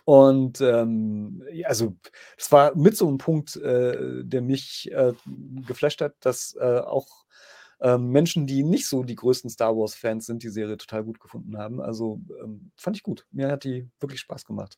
[0.06, 1.96] Und, ähm, also,
[2.38, 5.14] es war mit so 'n Punkt, äh, der mich, äh,
[5.68, 7.08] geflasht hat, dass, äh, auch,
[7.82, 11.82] ähm, Menschen, die nicht so die größten Star-Wars-Fans sind, die Serie total gut gefunden haben.
[11.82, 13.26] Also, ähm, fand ich gut.
[13.32, 14.78] Mir hat die wirklich Spaß gemacht.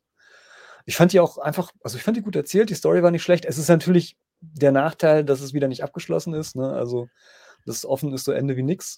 [0.86, 3.24] Ich fand die auch einfach also, ich fand die gut erzählt, die Story war nicht
[3.24, 3.46] schlecht.
[3.46, 6.72] Es ist natürlich der Nachteil, dass es wieder nicht abgeschlossen ist, ne?
[6.74, 7.10] Also,
[7.66, 8.98] das offen ist so Ende wie nix.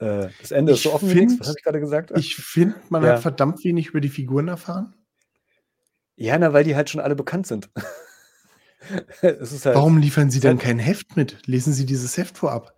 [0.00, 1.38] Äh, das Ende ist Ich so offen wie nix.
[1.40, 2.12] Was habe ich grade gesagt?
[2.12, 3.20] ich finde, man hat Ja.
[3.20, 4.94] verdammt wenig über die Figuren erfahren.
[6.18, 7.70] Ja, na, weil die halt schon alle bekannt sind.
[9.22, 11.38] Ist halt Warum liefern Sie ist denn halt kein Heft mit?
[11.46, 12.76] Lesen Sie dieses Heft vorab.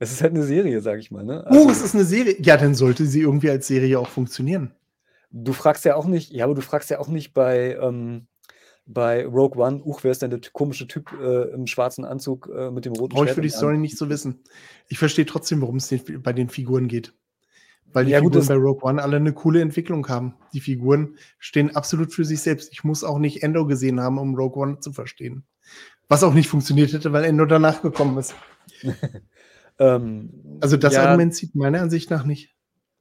[0.00, 1.44] es ist halt 'ne Serie, sage ich mal, ne?
[1.50, 2.36] Oh, Also es ist 'ne Serie.
[2.42, 4.72] Ja, dann sollte sie irgendwie als Serie auch funktionieren.
[5.32, 8.27] Du fragst ja auch nicht ja, aber du fragst ja auch nicht bei, ähm
[8.88, 12.70] bei Rogue One: „Huch, wer ist denn der komische Typ, äh, im schwarzen Anzug, äh,
[12.70, 14.40] mit dem roten Brauche ich Schwert für die Story Hand?“ nicht zu wissen.
[14.88, 17.14] Ich verstehe trotzdem, worum's den bei den Figuren geht.
[17.92, 20.34] Weil die Ja gut, Figuren das bei Rogue One alle 'ne coole Entwicklung haben.
[20.52, 22.72] Die Figuren stehen absolut für sich selbst.
[22.72, 25.44] Ich muss auch nicht Endor gesehen haben, um Rogue One zu verstehen.
[26.08, 28.34] Was auch nicht funktioniert hätte, weil Endor danach gekommen ist.
[29.80, 32.52] Ähm, Also, das ja Argument zieht meiner Ansicht nach nicht.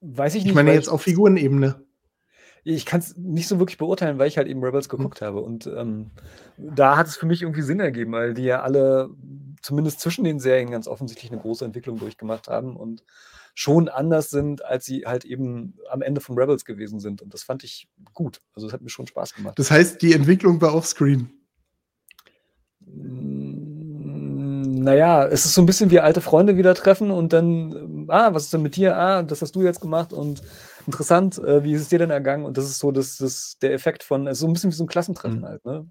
[0.02, 1.87] Weiß ich Ich nicht, meine weil jetzt ich auf Figurenebene.
[2.65, 4.98] Ich kann's nicht so wirklich beurteilen, weil ich halt eben Rebels Mhm.
[4.98, 6.12] geguckt habe und, ähm,
[6.58, 9.10] da hat es für mich irgendwie Sinn ergeben, weil die ja alle
[9.62, 13.04] zumindest zwischen den Serien ganz offensichtlich 'ne große Entwicklung durchgemacht haben und
[13.54, 17.43] schon anders sind, als sie halt eben am Ende von Rebels gewesen sind und das
[17.43, 18.41] fand ich gut.
[18.54, 19.58] Also, es hat mir schon Spaß gemacht.
[19.60, 21.32] Das heißt, die Entwicklung war offscreen?
[22.86, 27.72] Hm, na ja, es ist so 'n bisschen wie alte Freunde wieder treffen und dann,
[27.76, 28.96] ähm: „Ah, was ist denn mit dir?
[28.98, 30.41] Ah, das hast du jetzt gemacht und
[30.88, 33.73] interessant, äh, wie ist es dir denn ergangen?“ Und das ist so das das der
[33.73, 35.47] Effekt von also, so 'n bisschen wie so 'n Klassentreffen Mhm.
[35.47, 35.88] halt, ne?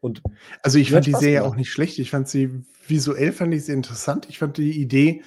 [0.00, 0.22] Und
[0.62, 1.52] Also, ich fand die Serie gemacht.
[1.52, 1.98] auch nicht schlecht.
[1.98, 2.50] Ich fand sie
[2.86, 4.26] visuell fand ich sie interessant.
[4.28, 5.22] Ich fand die Idee,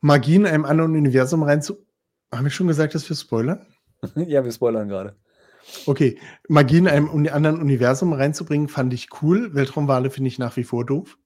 [0.00, 1.86] Magie in einem anderen Universum reinzu
[2.32, 3.64] haben wir schon gesagt, dass wir spoilern?
[4.28, 5.16] Ja, wir spoilern grade.
[5.86, 6.18] Okay.
[6.48, 9.54] Magie in einem anderen Universum reinzubringen, fand ich cool.
[9.54, 11.18] Weltraumwale finde ich nach wie vor doof.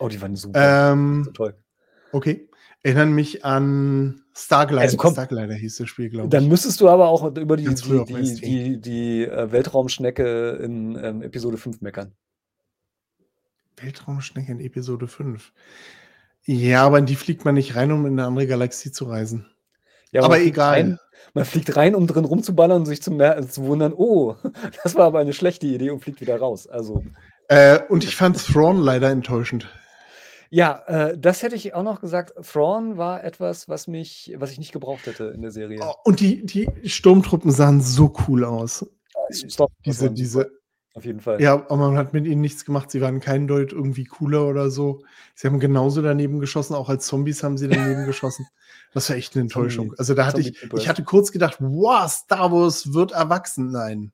[0.00, 0.78] Oh, die waren super.
[1.24, 1.54] So Ähm, toll.
[2.12, 2.48] okay.
[2.86, 4.82] Erinnern mich an Starglider.
[4.82, 6.50] Also, komm Starglider hieß das Spiel, glaube dann ich.
[6.50, 11.56] müsstest du aber auch über die die die die die, äh, Weltraumschnecke in, ähm, Episode
[11.56, 12.14] 5 meckern.
[13.76, 15.52] Weltraumschnecke in Episode 5.
[16.44, 19.46] Ja, aber in die fliegt man nicht rein, um in 'ne andere Galaxie zu reisen.
[20.12, 21.00] Ja, aber fliegt rein egal.
[21.34, 23.10] man fliegt rein, um drin rumzuballern und sich zu
[23.48, 24.36] zu wundern: „Oh,
[24.84, 26.68] das war aber eine schlechte Idee“ und fliegt wieder raus.
[26.68, 27.02] Also
[27.48, 29.68] Äh, und ich fand Thrawn leider enttäuschend.
[30.50, 32.32] Ja, äh, das hätte ich auch noch gesagt.
[32.44, 35.78] Thrawn war etwas, was mich was ich nicht gebraucht hätte in der Serie.
[35.82, 38.86] Oh, und die die Sturmtruppen sahen so cool aus.
[39.30, 40.50] Stormtroopers Diese diese
[40.94, 41.40] Auf jeden Fall.
[41.40, 42.90] ja, aber man hat mit ihnen nichts gemacht.
[42.90, 45.02] Sie waren kein Deut irgendwie cooler oder so.
[45.34, 48.46] Sie haben genauso daneben geschossen, auch als Zombies haben sie daneben geschossen.
[48.94, 49.94] Das war echt 'ne Enttäuschung.
[49.98, 54.12] Also, da hatte ich ich hatte kurz gedacht: „Wow, Star Wars wird erwachsen.“ Nein.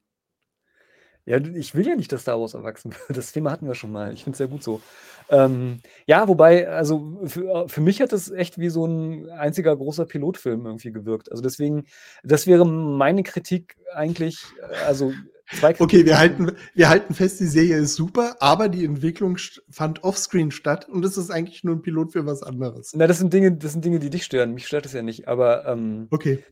[1.29, 3.17] Ja, ich will ja nicht, dass Star Wars erwachsen wird.
[3.17, 4.13] Das Thema hatten wir schon mal.
[4.13, 4.83] Ich finde es sehr gut so.
[5.29, 10.05] Ähm, ja, wobei, also, für für mich hat das echt wie so 'n einziger großer
[10.07, 11.31] Pilotfilm irgendwie gewirkt.
[11.31, 11.85] Also, deswegen
[12.25, 15.21] das wäre meine Kritik eigentlich, äh, also,
[15.53, 19.37] 2 Okay, Kritiken wir halten wir halten fest, die Serie ist super, aber die Entwicklung
[19.71, 22.93] fand offscreen statt und es ist eigentlich nur 'n Pilot für was anderes.
[22.97, 24.55] Na, das sind Dinge das sind Dinge, die dich stören.
[24.55, 26.43] Mich stört das ja nicht, aber, ähm Okay.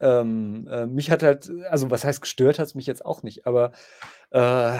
[0.00, 3.72] Ähm, äh, mich hat halt also, was heißt gestört hat's mich jetzt auch nicht, aber,
[4.30, 4.78] äh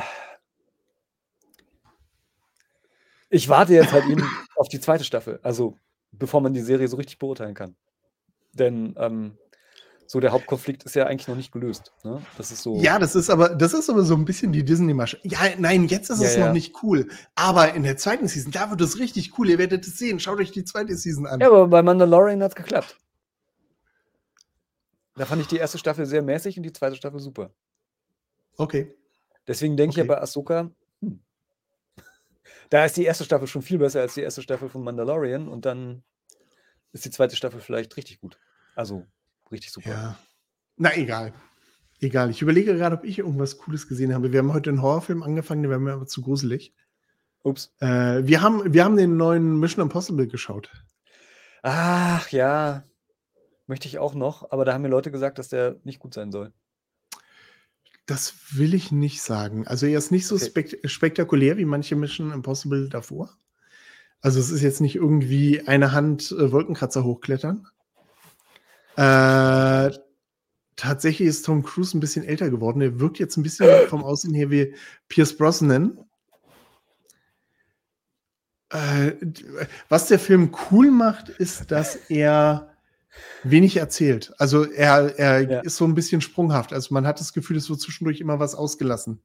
[3.30, 4.22] ich warte jetzt halt eben
[4.56, 5.00] auf die 2.
[5.00, 5.76] Staffel, also,
[6.12, 7.76] bevor man die Serie so richtig beurteilen kann.
[8.52, 9.36] Denn, ähm,
[10.06, 12.20] so der Hauptkonflikt ist ja eigentlich noch nicht gelöst, ne?
[12.36, 15.18] Das ist so Ja, das ist aber das ist aber so 'n bisschen die Disney-Masche.
[15.22, 16.52] Ja, nein, jetzt ist Ja, es noch ja.
[16.52, 18.28] nicht cool, aber in der 2.
[18.28, 19.48] Season, da wird es richtig cool.
[19.48, 20.20] Ihr werdet es sehen.
[20.20, 20.94] Schaut euch die 2.
[20.94, 21.40] Season an.
[21.40, 22.98] Ja, aber bei Mandalorian hat's geklappt.
[25.16, 25.78] Da fand ich die 1.
[25.78, 26.94] Staffel sehr mäßig und die 2.
[26.94, 27.52] Staffel super.
[28.56, 28.94] Okay.
[29.46, 30.08] Deswegen denke ich ja Okay.
[30.08, 31.20] bei Ahsoka, hm
[32.70, 33.24] da ist die 1.
[33.24, 34.42] Staffel schon viel besser als die 1.
[34.42, 36.02] Staffel von Mandalorian und dann
[36.92, 37.30] ist die 2.
[37.30, 38.38] Staffel vielleicht richtig gut.
[38.74, 39.06] Also,
[39.50, 39.90] richtig super.
[39.90, 40.18] Ja.
[40.76, 41.32] Na, egal.
[42.00, 44.32] Egal, ich überlege gerade, ob ich irgendwas Cooles gesehen habe.
[44.32, 46.74] Wir haben heute einen Horrorfilm angefangen, der war mir aber zu gruselig.
[47.42, 47.72] Ups.
[47.78, 50.70] Äh, wir, haben, wir haben den neuen Mission Impossible geschaut.
[51.62, 52.82] Ach ja,
[53.66, 56.32] möchte ich auch noch, aber da haben mir Leute gesagt, dass der nicht gut sein
[56.32, 56.52] soll.
[58.06, 59.66] Das will ich nicht sagen.
[59.66, 63.30] Also er ist nicht so spek spektakulär wie manche Mission Impossible davor.
[64.20, 67.66] Also es ist jetzt nicht irgendwie eine Hand äh, Wolkenkratzer hochklettern.
[68.96, 69.90] Äh,
[70.76, 72.80] tatsächlich ist Tom Cruise ein bisschen älter geworden.
[72.80, 74.74] Er wirkt jetzt ein bisschen vom Aussehen her wie
[75.08, 75.98] Pierce Brosnan.
[78.70, 79.12] Äh,
[79.88, 82.73] was der Film cool macht, ist, dass er
[83.42, 84.32] wenig erzählt.
[84.38, 85.60] Also er, er Ja.
[85.60, 86.72] ist so ein bisschen sprunghaft.
[86.72, 89.20] Also man hat das Gefühl, es wird zwischendurch immer was ausgelassen.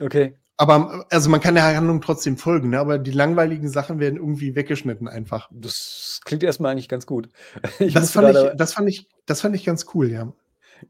[0.00, 0.36] Okay.
[0.56, 2.78] Aber also man kann der Handlung trotzdem folgen, ne?
[2.80, 5.48] aber die langweiligen Sachen werden irgendwie weggeschnitten einfach.
[5.52, 7.28] Das klingt erstmal eigentlich ganz gut.
[7.78, 10.32] Ich Das fand, ich, das, fand ich, das fand ich ganz cool, ja.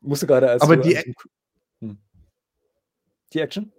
[0.01, 0.99] musste gerade als Aber die,
[1.81, 1.99] hm.
[3.33, 3.73] die Action?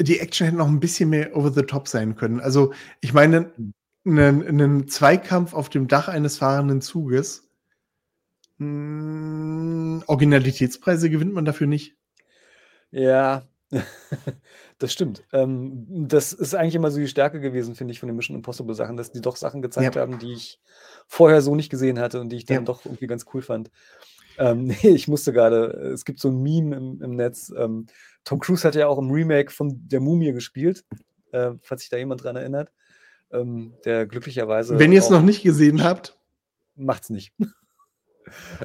[0.00, 2.40] die Action hätte noch ein bisschen mehr over the top sein können.
[2.40, 3.74] Also ich meine, Hm.
[4.06, 7.48] Einen, einen Zweikampf auf dem Dach eines fahrenden Zuges,
[8.58, 11.96] mh, Originalitätspreise gewinnt man dafür nicht.
[12.90, 13.42] Ja,
[14.78, 15.24] das stimmt.
[15.32, 18.74] Ähm, das ist eigentlich immer so die Stärke gewesen, finde ich, von den Mission Impossible
[18.74, 20.02] Sachen, dass die doch Sachen gezeigt Ja.
[20.02, 20.60] haben, die ich
[21.08, 22.62] vorher so nicht gesehen hatte und die ich dann Ja.
[22.62, 23.70] doch irgendwie ganz cool fand.
[24.38, 27.52] Ähm, nee, ich musste gerade, es gibt so ein Meme im, im Netz.
[27.56, 27.86] Ähm,
[28.24, 30.84] Tom Cruise hat ja auch im Remake von Der Mumie gespielt,
[31.32, 32.70] äh, falls sich da jemand dran erinnert.
[33.32, 36.18] Ähm, der glücklicherweise Wenn ihr es noch nicht gesehen habt,
[36.74, 37.32] macht's nicht.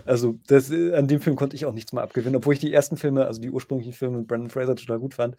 [0.06, 2.74] Also, das, äh, an dem Film konnte ich auch nichts mehr abgewinnen, obwohl ich die
[2.74, 5.36] ersten Filme, also die ursprünglichen Filme mit Brandon Fraser total gut fand.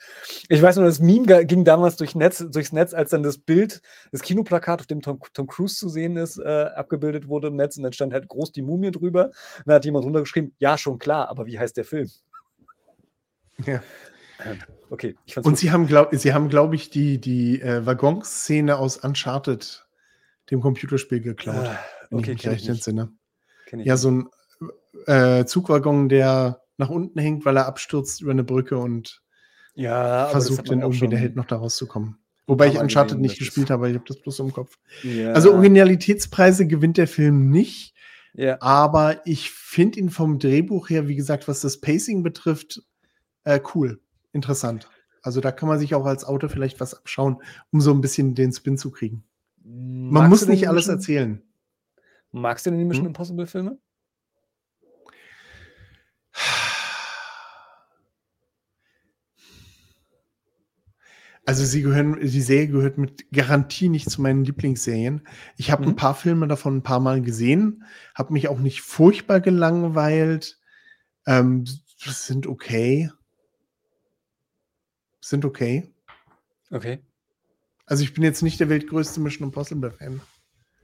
[0.49, 3.81] Ich weiß nur, das Meme ging damals durch Netz, durchs Netz, als dann das Bild,
[4.13, 7.77] das Kinoplakat, auf dem Tom, Tom Cruise zu sehen ist, äh, abgebildet wurde im Netz
[7.77, 9.27] und dann stand halt groß die Mumie drüber.
[9.27, 12.11] Und dann hat jemand runtergeschrieben, ja, schon klar, aber wie heißt der Film?
[13.65, 13.83] ja.
[14.91, 16.17] Okay, ich fand's Und sie haben, glaube
[16.49, 19.87] glaube ich, die, die äh, Waggonszene aus Uncharted,
[20.51, 21.67] dem Computerspiel, geklaut.
[21.67, 21.79] Ah,
[22.11, 22.69] okay, ich mich kenn ich nicht.
[22.69, 23.13] entsinne.
[23.67, 24.29] Kenn ich Ja, so ein
[25.07, 29.23] äh, Zugwaggon, der nach unten hängt, weil er abstürzt über eine Brücke und
[29.75, 32.19] ja, versucht dann irgendwie der Held noch da rauszukommen.
[32.47, 34.77] Wobei ich Uncharted gesehen, nicht gespielt habe, ich habe das bloß im Kopf.
[35.05, 37.95] Ja, Also Originalitätspreise gewinnt der Film nicht,
[38.35, 38.61] ja.
[38.61, 42.83] aber ich finde ihn vom Drehbuch her, wie gesagt, was das Pacing betrifft,
[43.45, 44.01] äh, cool,
[44.33, 44.89] interessant.
[45.23, 48.35] Also da kann man sich auch als Autor vielleicht was abschauen, um so ein bisschen
[48.35, 49.25] den Spin zu kriegen.
[49.63, 51.43] Man Magst muss nicht alles Mission- erzählen.
[52.33, 53.11] Magst du denn die Mission Hm?
[53.11, 53.79] Impossible Filme?
[61.47, 65.23] Also sie gehören, die Serie gehört mit Garantie nicht zu meinen Lieblingsserien.
[65.57, 65.89] Ich habe Mhm.
[65.91, 70.61] ein paar Filme davon ein paar Mal gesehen, habe mich auch nicht furchtbar gelangweilt.
[71.27, 71.65] Ähm,
[71.99, 73.11] sind okay.
[75.21, 75.93] Sind okay.
[76.71, 77.01] Okay.
[77.87, 80.21] Also ich bin jetzt nicht der weltgrößte Mission Impossible Fan.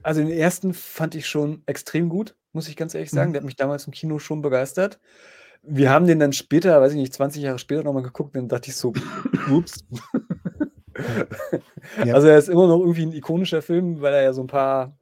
[0.02, 3.30] Also den ersten fand ich schon extrem gut, muss ich ganz ehrlich sagen.
[3.30, 3.32] Mhm.
[3.34, 5.00] Der hat mich damals im Kino schon begeistert.
[5.62, 8.70] Wir haben den dann später, weiß ich nicht, 20 Jahre später nochmal geguckt, dann dachte
[8.70, 8.92] ich so,
[9.50, 9.84] ups.
[12.04, 12.14] Ja.
[12.14, 14.96] Also er ist immer noch irgendwie ein ikonischer Film, weil er ja so ein paar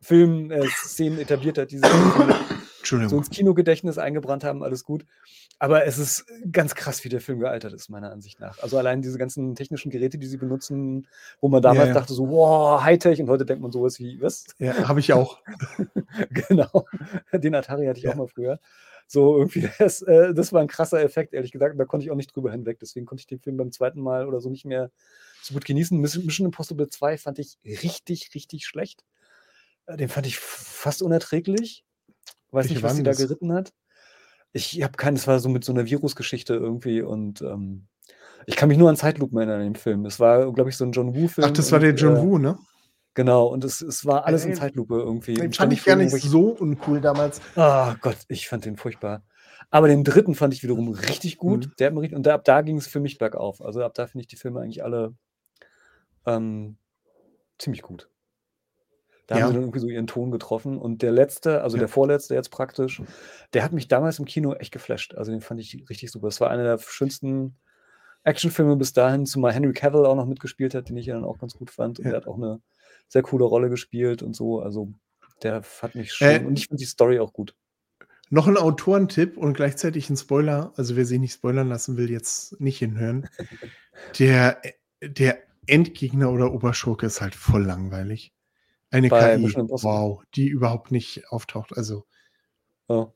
[0.00, 1.90] Filmszenen etabliert hat, die sich
[3.08, 5.04] so ins Kinogedächtnis eingebrannt haben, alles gut.
[5.58, 8.58] Aber es ist ganz krass, wie der Film gealtert ist, meiner Ansicht nach.
[8.58, 11.06] Also allein diese ganzen technischen Geräte, die sie benutzen,
[11.40, 11.94] wo man damals ja.
[11.94, 14.44] dachte so, wow, Hightech und heute denkt man sowas wie, was?
[14.58, 15.38] Ja, habe ich auch.
[16.30, 16.86] genau.
[17.32, 18.10] Den Atari hatte ich Ja.
[18.12, 18.58] auch mal früher.
[19.06, 21.72] So irgendwie, das, äh, das war ein krasser Effekt, ehrlich gesagt.
[21.72, 22.78] Und da konnte ich auch nicht drüber hinweg.
[22.80, 24.90] Deswegen konnte ich den Film beim zweiten Mal oder so nicht mehr
[25.42, 25.98] so gut genießen.
[25.98, 29.04] Mission Mission Impossible 2 fand ich richtig, richtig schlecht.
[29.86, 31.84] Äh, Den fand ich fast unerträglich.
[32.52, 33.72] Weiß Welche nicht, was sie da geritten hat.
[34.52, 37.86] Ich habe keinen, es war so mit so einer Virusgeschichte irgendwie und ähm,
[38.46, 40.04] ich kann mich nur an Zeitlupen erinnern in dem Film.
[40.04, 41.46] Es war, glaube ich, so ein John Woo-Film.
[41.48, 42.58] Ach, das war der und, John äh, Woo, ne?
[43.14, 45.34] Genau, und es, es war alles in Äh, Zeitlupe irgendwie.
[45.34, 47.40] Den fand ich gar nicht so uncool damals.
[47.56, 49.22] Ah Gott, ich fand den furchtbar.
[49.70, 51.66] Aber den dritten fand ich wiederum richtig gut.
[51.66, 51.72] Mhm.
[51.78, 53.62] Der hat mir richtig, und da, ab da ging es für mich bergauf.
[53.62, 55.14] Also ab da finde ich die Filme eigentlich alle
[56.26, 56.76] ähm,
[57.58, 58.10] ziemlich gut.
[59.32, 59.44] Da Ja.
[59.44, 60.78] haben sie dann irgendwie so ihren Ton getroffen.
[60.78, 61.80] Und der letzte, also Ja.
[61.80, 63.02] der vorletzte jetzt praktisch,
[63.54, 65.14] der hat mich damals im Kino echt geflasht.
[65.14, 66.26] Also den fand ich richtig super.
[66.28, 67.56] Das war einer der schönsten
[68.24, 71.38] Actionfilme bis dahin, zumal Henry Cavill auch noch mitgespielt hat, den ich ja dann auch
[71.38, 71.98] ganz gut fand.
[71.98, 72.10] Und Ja.
[72.12, 72.60] der hat auch eine
[73.08, 74.60] sehr coole Rolle gespielt und so.
[74.60, 74.92] Also
[75.42, 76.28] der hat mich schon.
[76.28, 77.54] Äh, und ich finde die Story auch gut.
[78.30, 80.72] Noch ein Autorentipp und gleichzeitig ein Spoiler.
[80.76, 83.28] Also wer sich nicht spoilern lassen will, jetzt nicht hinhören.
[84.18, 84.60] Der,
[85.02, 88.32] der Endgegner oder Oberschurke ist halt voll langweilig.
[88.92, 91.76] Eine KI, wow, die überhaupt nicht auftaucht.
[91.76, 92.04] Also
[92.88, 93.12] Ja,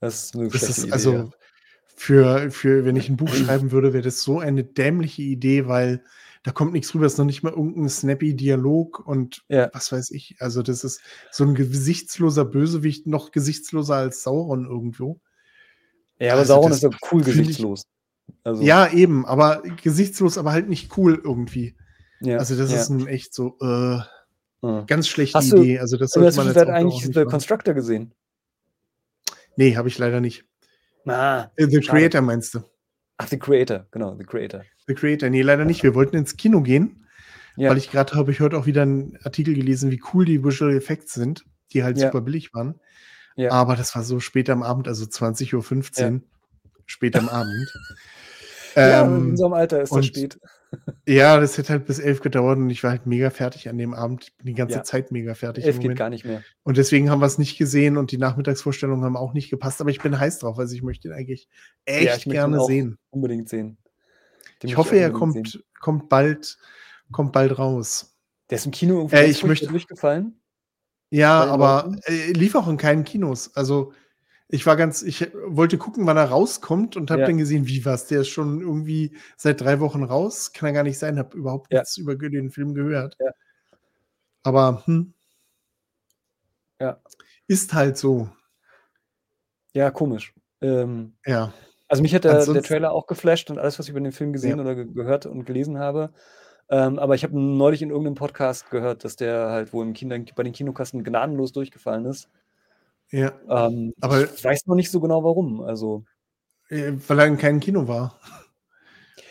[0.00, 1.30] das ist eine das ist Idee, also ja.
[1.96, 6.02] für, für, wenn ich ein Buch schreiben würde, wäre das so eine dämliche Idee, weil
[6.44, 9.68] da kommt nichts rüber, es ist noch nicht mal irgendein snappy Dialog und Ja.
[9.74, 10.36] was weiß ich.
[10.38, 11.00] Also, das ist
[11.30, 15.20] so ein gesichtsloser Bösewicht, noch gesichtsloser als Sauron irgendwo.
[16.20, 17.82] Ja, aber Also, Sauron ist doch cool ich- gesichtslos.
[18.44, 21.76] Also, Ja, eben, aber gesichtslos, aber halt nicht cool irgendwie.
[22.20, 22.80] ja, Also, das ja.
[22.80, 23.98] ist ein echt so äh,
[24.62, 24.82] ja.
[24.86, 25.78] ganz schlechte Hast du- Idee.
[25.78, 27.30] Also, das Hast du in der sollte man jetzt Zwischenzeit auch, eigentlich The machen.
[27.30, 28.14] Constructor gesehen?
[29.56, 30.44] Nee, habe ich leider nicht.
[31.06, 31.80] Ah, Äh, The.
[31.80, 32.60] Creator meinst du?
[33.16, 34.62] ach, The Creator, genau, The Creator.
[34.86, 35.82] The Creator, nee, leider nicht.
[35.82, 37.06] Wir wollten ins Kino gehen,
[37.56, 40.44] Ja, weil ich gerade habe ich heute auch wieder einen Artikel gelesen, wie cool die
[40.44, 42.06] Visual Effects sind, die halt Ja.
[42.06, 42.78] super billig waren.
[43.36, 43.50] Ja.
[43.52, 46.20] Aber das war so spät am Abend, also 20.15 Uhr,
[46.86, 47.68] spät am Abend.
[48.76, 50.38] ja in ähm, unserem Alter ist das spät.
[51.06, 53.94] Ja, das hätte halt bis elf gedauert und ich war halt mega fertig an dem
[53.94, 54.24] Abend.
[54.24, 54.82] Ich bin die ganze Ja.
[54.82, 55.64] Zeit mega fertig.
[55.64, 56.42] Elf geht gar nicht mehr.
[56.62, 59.80] Und deswegen haben wir es nicht gesehen und die Nachmittagsvorstellungen haben auch nicht gepasst.
[59.80, 61.48] Aber ich bin heiß drauf, also ich möchte ihn eigentlich
[61.84, 62.98] echt Ja, ich gerne sehen.
[63.10, 63.78] Unbedingt sehen.
[64.62, 65.62] Den Ich hoffe, er unbedingt kommt, sehen.
[65.80, 66.58] kommt bald,
[67.12, 68.16] kommt bald raus.
[68.50, 70.40] Der ist im Kino irgendwie Äh, ich möchte- durchgefallen.
[71.10, 73.54] Ja, aber äh, lief auch in keinen Kinos.
[73.56, 73.92] Also
[74.48, 77.26] ich war ganz, ich wollte gucken, wann er rauskommt und habe Ja.
[77.26, 80.52] dann gesehen, wie was, der ist schon irgendwie seit drei Wochen raus.
[80.52, 81.80] Kann ja gar nicht sein, habe überhaupt Ja.
[81.80, 83.16] nichts über den Film gehört.
[83.20, 83.30] Ja.
[84.42, 85.12] Aber hm,
[86.80, 87.00] Ja.
[87.46, 88.28] ist halt so.
[89.74, 90.34] Ja, komisch.
[90.60, 91.52] Ähm, Ja.
[91.88, 94.32] also mich hat der, der Trailer auch geflasht und alles, was ich über den Film
[94.32, 96.12] gesehen oder ge gehört und gelesen habe.
[96.70, 100.16] Ähm, aber ich habe neulich in irgendeinem Podcast gehört, dass der halt wohl im Kino,
[100.36, 102.28] bei den Kinokassen gnadenlos durchgefallen ist.
[103.10, 103.32] Ja.
[103.48, 105.60] Ähm, Aber- ich weiß noch nicht so genau warum.
[105.62, 106.04] Also
[106.70, 108.18] Äh, Weil er in keinem Kino war.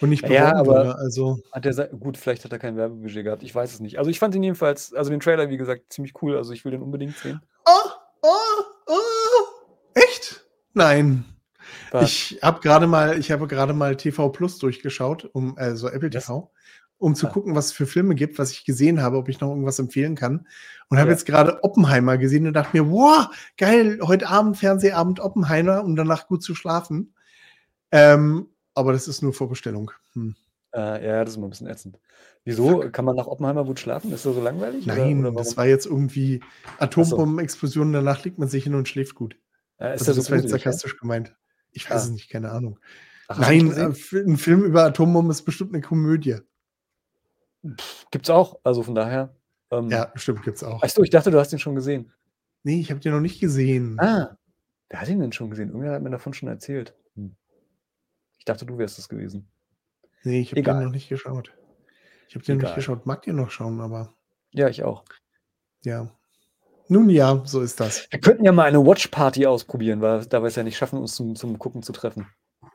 [0.02, 0.96] Und nicht Ja, aber- wurde.
[0.98, 3.44] Also, hat se- gut, vielleicht hat er kein Werbebudget gehabt.
[3.44, 3.98] Ich weiß es nicht.
[4.00, 6.36] Also ich fand ihn jedenfalls, also den Trailer wie gesagt ziemlich cool.
[6.38, 7.42] Also ich will den unbedingt sehen.
[7.66, 7.90] oh,
[8.24, 8.94] oh, oh,
[9.94, 10.44] echt?
[10.74, 11.26] Nein.
[11.92, 12.04] Was?
[12.12, 16.26] Ich habe gerade mal, ich habe gerade mal TV Plus durchgeschaut, um also Apple Was?
[16.26, 16.52] TV,
[17.00, 19.50] um zu gucken, was es für Filme gibt, was ich gesehen habe, ob ich noch
[19.50, 20.48] irgendwas empfehlen kann.
[20.90, 21.14] Und habe Ja.
[21.16, 23.28] jetzt gerade Oppenheimer gesehen und dachte mir, wow,
[23.58, 27.14] geil, heute Abend Fernsehabend Oppenheimer, um danach gut zu schlafen.
[27.92, 29.92] Ähm, aber das ist nur Vorbestellung.
[30.14, 30.36] Hm.
[30.74, 32.00] Äh, ja, das ist immer ein bisschen ätzend.
[32.44, 32.80] Wieso?
[32.92, 34.12] Kann man nach Oppenheimer gut schlafen?
[34.14, 34.86] Ist das so langweilig?
[34.86, 35.58] oder- Nein, oder das warum?
[35.58, 36.42] war jetzt irgendwie
[36.80, 39.38] Atombombenexplosion, danach legt man sich hin und schläft gut.
[39.80, 40.72] Ja, ist Also das das so war jetzt gruselig, ja?
[40.72, 41.36] sarkastisch gemeint.
[41.72, 42.06] Ich weiß Ah.
[42.06, 42.80] es nicht, keine Ahnung.
[43.28, 46.38] Ach, Nein, äh, ein Film über Atombomben ist bestimmt eine Komödie.
[48.12, 48.60] Gibt's auch.
[48.64, 49.36] Also von daher.
[49.72, 50.82] Ähm, Ja, stimmt, gibt's auch.
[50.84, 52.12] Achso, ich dachte, du hast ihn schon gesehen.
[52.64, 53.98] Nee, ich habe den noch nicht gesehen.
[54.00, 54.38] Ah,
[54.90, 55.70] wer hat ihn denn schon gesehen?
[55.70, 56.96] Irgendwer hat mir davon schon erzählt.
[57.16, 57.36] Hm.
[58.38, 59.48] Ich dachte, du wärst es gewesen.
[60.24, 61.54] Nee, ich habe den noch nicht geschaut.
[62.28, 62.70] Ich habe den noch Egal.
[62.72, 63.06] nicht geschaut.
[63.06, 64.14] Mag den noch schauen, aber
[64.52, 65.04] Ja, ich auch.
[65.84, 66.10] ja.
[66.90, 68.08] Nun ja, so ist das.
[68.12, 71.16] Wir könnten ja mal eine Watch-Party ausprobieren, weil da wir es ja nicht schaffen, uns
[71.16, 72.28] zum, zum Gucken zu treffen.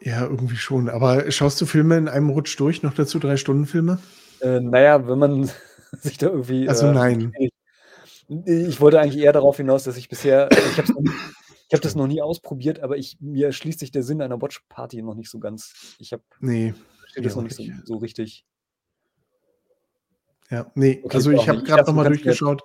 [0.03, 0.91] Ja, irgendwie schon.
[0.91, 2.83] Aber schaust du Filme in einem Rutsch durch?
[2.83, 3.99] Noch dazu drei Stunden Filme?
[4.43, 5.51] Äh, naja, wenn man
[5.93, 6.69] sich da irgendwie.
[6.69, 7.33] Also äh, nein.
[8.47, 10.95] Ich wollte eigentlich eher darauf hinaus, dass ich bisher, ich habe
[11.73, 15.15] hab das noch nie ausprobiert, aber ich, mir erschließt sich der Sinn einer Watch-Party noch
[15.15, 15.97] nicht so ganz.
[15.99, 16.73] Ich habe Nee.
[17.17, 18.47] das noch nicht so, so richtig.
[20.51, 21.01] Ja, nee.
[21.03, 22.63] Okay, also ich habe gerade dachte, noch du mal kannst mir- durchgeschaut.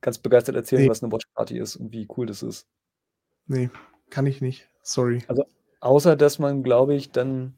[0.00, 0.88] ganz begeistert erzählen, Nee.
[0.90, 2.66] was eine Watch-Party ist und wie cool das ist.
[3.46, 3.70] Nee,
[4.10, 4.68] kann ich nicht.
[4.82, 5.22] Sorry.
[5.80, 7.54] Außer, dass man, glaube ich, dann,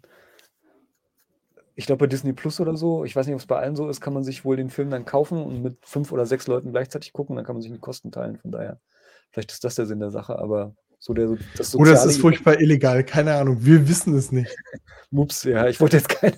[1.76, 3.88] ich glaube bei Disney Plus oder so, ich weiß nicht, ob es bei allen so
[3.88, 6.72] ist, kann man sich wohl den Film dann kaufen und mit fünf oder sechs Leuten
[6.72, 8.38] gleichzeitig gucken, dann kann man sich die Kosten teilen.
[8.38, 8.80] Von daher,
[9.30, 12.20] vielleicht ist das der Sinn der Sache, aber so der das Oder es soziale ist
[12.20, 13.04] furchtbar illegal.
[13.04, 13.58] Keine Ahnung.
[13.60, 14.56] Wir wissen es nicht.
[15.12, 16.36] Ups, ja, ich wollte jetzt keine.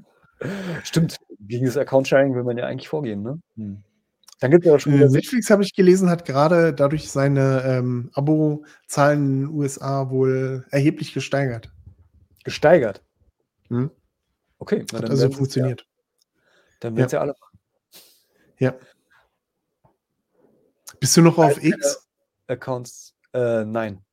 [0.82, 3.38] Stimmt, gegen das Account-Sharing will man ja eigentlich vorgehen, ne?
[3.56, 3.82] Hm.
[4.40, 7.62] Dann gibt es aber schon Äh, wieder Netflix, habe ich gelesen, hat gerade dadurch seine
[7.66, 11.70] ähm, Abo-Zahlen in den USA wohl erheblich gesteigert.
[12.44, 13.02] gesteigert.
[13.68, 13.90] Hm?
[14.60, 15.80] Okay, na, Hat dann also funktioniert.
[15.80, 15.86] Ja,
[16.80, 17.58] dann werden es ja alle machen.
[18.58, 18.74] Ja.
[21.00, 22.08] Bist du noch auf Als, X?
[22.46, 23.16] Accounts.
[23.32, 24.04] Äh, nein.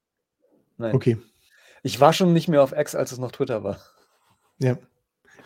[0.78, 0.96] Nein.
[0.96, 1.18] Okay.
[1.84, 3.80] Ich war schon nicht mehr auf X, als es noch Twitter war.
[4.60, 4.78] Ja.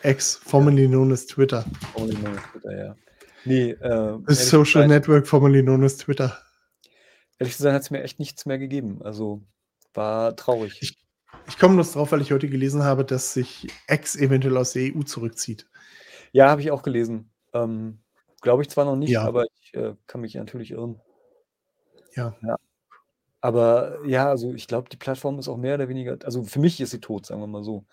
[0.04, 1.66] X, formerly known as Twitter.
[1.96, 2.96] Only known as Twitter, ja.
[3.44, 6.38] Nee, äh, ehrlich Social sein, Network, formerly known as Twitter.
[7.40, 9.02] ehrlich zu sein, hat es mir echt nichts mehr gegeben.
[9.04, 9.42] Also
[9.94, 10.78] war traurig.
[10.82, 10.98] Ich-
[11.48, 14.96] Ich komme bloß drauf, weil ich heute gelesen habe, dass sich X eventuell aus der
[14.96, 15.68] EU zurückzieht.
[16.32, 17.30] ja, habe ich auch gelesen.
[17.54, 18.00] Ähm,
[18.42, 19.24] Glaube ich zwar noch nicht, Ja.
[19.24, 21.00] aber ich äh, kann mich natürlich irren.
[22.16, 22.36] Ja.
[23.40, 26.80] Aber ja, also ich glaube, die Plattform ist auch mehr oder weniger, also für mich
[26.80, 27.86] ist sie tot, sagen wir mal so.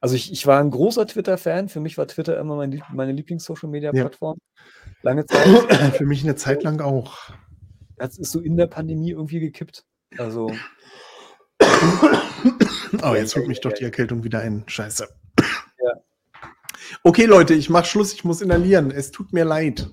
[0.00, 1.68] Also ich, ich war ein großer Twitter-Fan.
[1.68, 4.38] Für mich war Twitter immer mein, meine Lieblings-Social-Media-Plattform.
[5.02, 5.46] Lange Zeit.
[5.96, 7.18] Für mich eine Zeit lang auch.
[7.96, 9.84] Das ist so in der Pandemie irgendwie gekippt.
[10.18, 10.50] Also
[13.02, 14.64] Oh, jetzt holt mich doch die Erkältung wieder ein.
[14.66, 15.06] Scheiße.
[17.02, 18.12] Okay, Leute, ich mach Schluss.
[18.12, 18.90] Ich muss inhalieren.
[18.90, 19.88] Es tut mir leid.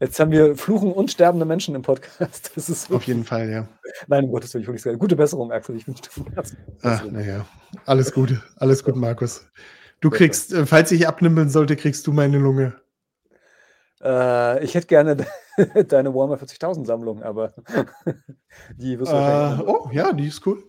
[0.00, 2.52] Jetzt haben wir Fluchen und sterbende Menschen im Podcast.
[2.54, 3.68] Das ist Auf jeden Fall, ja.
[4.06, 4.98] Nein, um Gottes Willen, ich will nicht sagen.
[4.98, 5.76] Gute Besserung, Axel.
[5.76, 6.42] Ich wünsche dir.
[6.82, 7.44] Ach, naja.
[7.84, 8.42] Alles Gute.
[8.56, 9.46] Alles gut, Markus.
[10.00, 12.80] Du kriegst, äh, falls ich abnimbeln sollte, kriegst du meine Lunge.
[14.02, 17.52] Äh, ich hätte gerne de- deine Warhammer 40.000 Sammlung, aber
[18.76, 19.16] die wirst du.
[19.16, 20.62] Äh, oh, ja, die ist cool.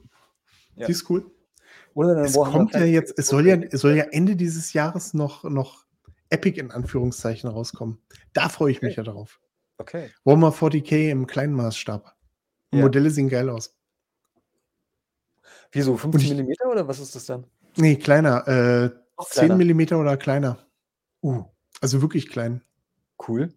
[0.75, 0.87] Ja.
[0.87, 1.31] Die ist cool.
[1.93, 5.43] Oder Es kommt ja jetzt, es soll ja, es soll ja Ende dieses Jahres noch,
[5.43, 5.85] noch
[6.29, 7.97] Epic in Anführungszeichen rauskommen.
[8.33, 9.39] Da freue ich mich ja drauf.
[9.77, 10.09] Okay.
[10.23, 12.15] Warhammer 40k im kleinen Maßstab.
[12.73, 12.83] Die Ja.
[12.83, 13.75] Modelle sehen geil aus.
[15.71, 15.97] Wieso?
[15.97, 17.45] 50 ich- Millimeter oder was ist das dann?
[17.75, 18.47] Nee, kleiner.
[18.47, 18.85] Äh,
[19.17, 19.55] Noch 10 kleiner.
[19.55, 20.57] Millimeter oder kleiner.
[21.21, 21.43] Uh,
[21.81, 22.61] Also wirklich klein.
[23.27, 23.49] cool.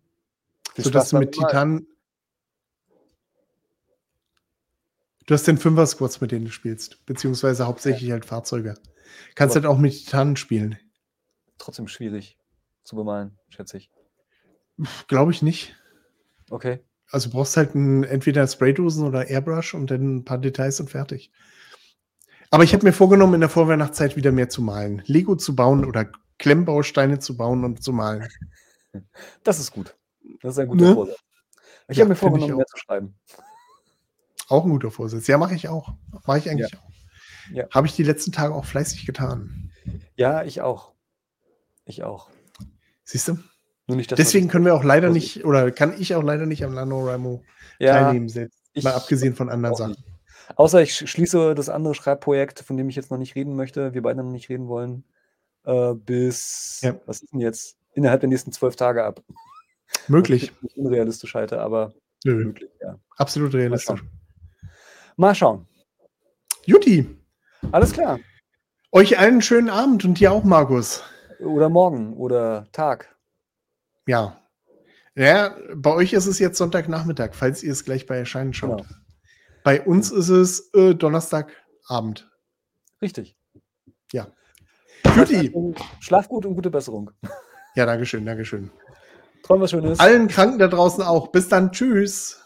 [0.75, 1.33] Viel So dass Spaß du mit.
[1.33, 1.87] Titan.
[5.27, 7.05] Du hast den Fünfer-Squads, mit denen du spielst.
[7.07, 8.75] Beziehungsweise hauptsächlich halt Fahrzeuge.
[9.35, 10.79] Kannst Aber- halt auch mit Titanen spielen.
[11.59, 12.37] Trotzdem schwierig
[12.83, 13.91] zu bemalen, schätze ich.
[15.09, 15.75] Glaube ich nicht.
[16.51, 16.81] Okay.
[17.11, 20.91] Also du brauchst halt ein, entweder Spraydosen oder Airbrush und dann ein paar Details und
[20.91, 21.31] fertig.
[22.51, 25.03] Aber ich habe mir vorgenommen, in der Vorweihnachtszeit wieder mehr zu malen.
[25.07, 28.29] Lego zu bauen oder Klemmbausteine zu bauen und zu malen.
[29.43, 29.97] Das ist gut.
[30.43, 30.95] Das ist ein guter Ne?
[30.95, 31.19] Vorsatz.
[31.89, 33.15] Ich Ja, habe mir vorgenommen, mehr zu schreiben.
[34.49, 35.27] Auch ein guter Vorsatz.
[35.27, 35.95] Ja, mache ich auch.
[36.27, 36.91] Mache ich eigentlich auch.
[37.53, 37.67] Ja.
[37.71, 39.71] Habe ich die letzten Tage auch fleißig getan.
[40.17, 40.93] Ja, ich auch.
[41.85, 42.31] Ich auch.
[43.05, 43.39] Siehst du?
[43.87, 46.73] Nur nicht, Deswegen können wir auch leider nicht, oder kann ich auch leider nicht am
[46.75, 47.43] NaNoWriMo
[47.79, 48.59] ja, teilnehmen selbst.
[48.83, 49.91] mal abgesehen von anderen Sachen.
[49.91, 50.05] nicht.
[50.57, 53.93] Außer ich sch- schließe das andere Schreibprojekt, von dem ich jetzt noch nicht reden möchte,
[53.93, 55.05] wir beide noch nicht reden wollen,
[55.65, 56.99] äh, bis, Ja.
[57.05, 59.23] was ist denn jetzt, innerhalb der nächsten zwölf Tage ab.
[60.09, 60.51] Möglich.
[60.63, 61.93] Nicht unrealistisch halte, aber
[62.25, 62.99] Nö, möglich, ja.
[63.19, 64.03] absolut realistisch.
[65.17, 65.67] Mal schauen.
[66.67, 67.07] Juti,
[67.73, 68.19] Alles klar.
[68.93, 71.03] euch allen einen schönen Abend und dir auch, Markus.
[71.41, 73.15] Oder morgen oder Tag.
[74.07, 74.41] Ja.
[75.15, 78.79] Ja, bei euch ist es jetzt Sonntagnachmittag, falls ihr es gleich bei Erscheinen schaut.
[78.79, 78.91] Genau.
[79.63, 82.31] Bei uns ist es äh, Donnerstagabend.
[83.01, 83.37] Richtig.
[84.13, 84.29] Ja.
[85.17, 85.53] Juti.
[86.01, 87.11] Schlaf gut und gute Besserung.
[87.77, 88.71] Ja, Dankeschön, Dankeschön.
[89.43, 90.01] Träum was Schönes.
[90.01, 91.29] Allen Kranken da draußen auch.
[91.29, 91.71] Bis dann.
[91.73, 92.44] Tschüss.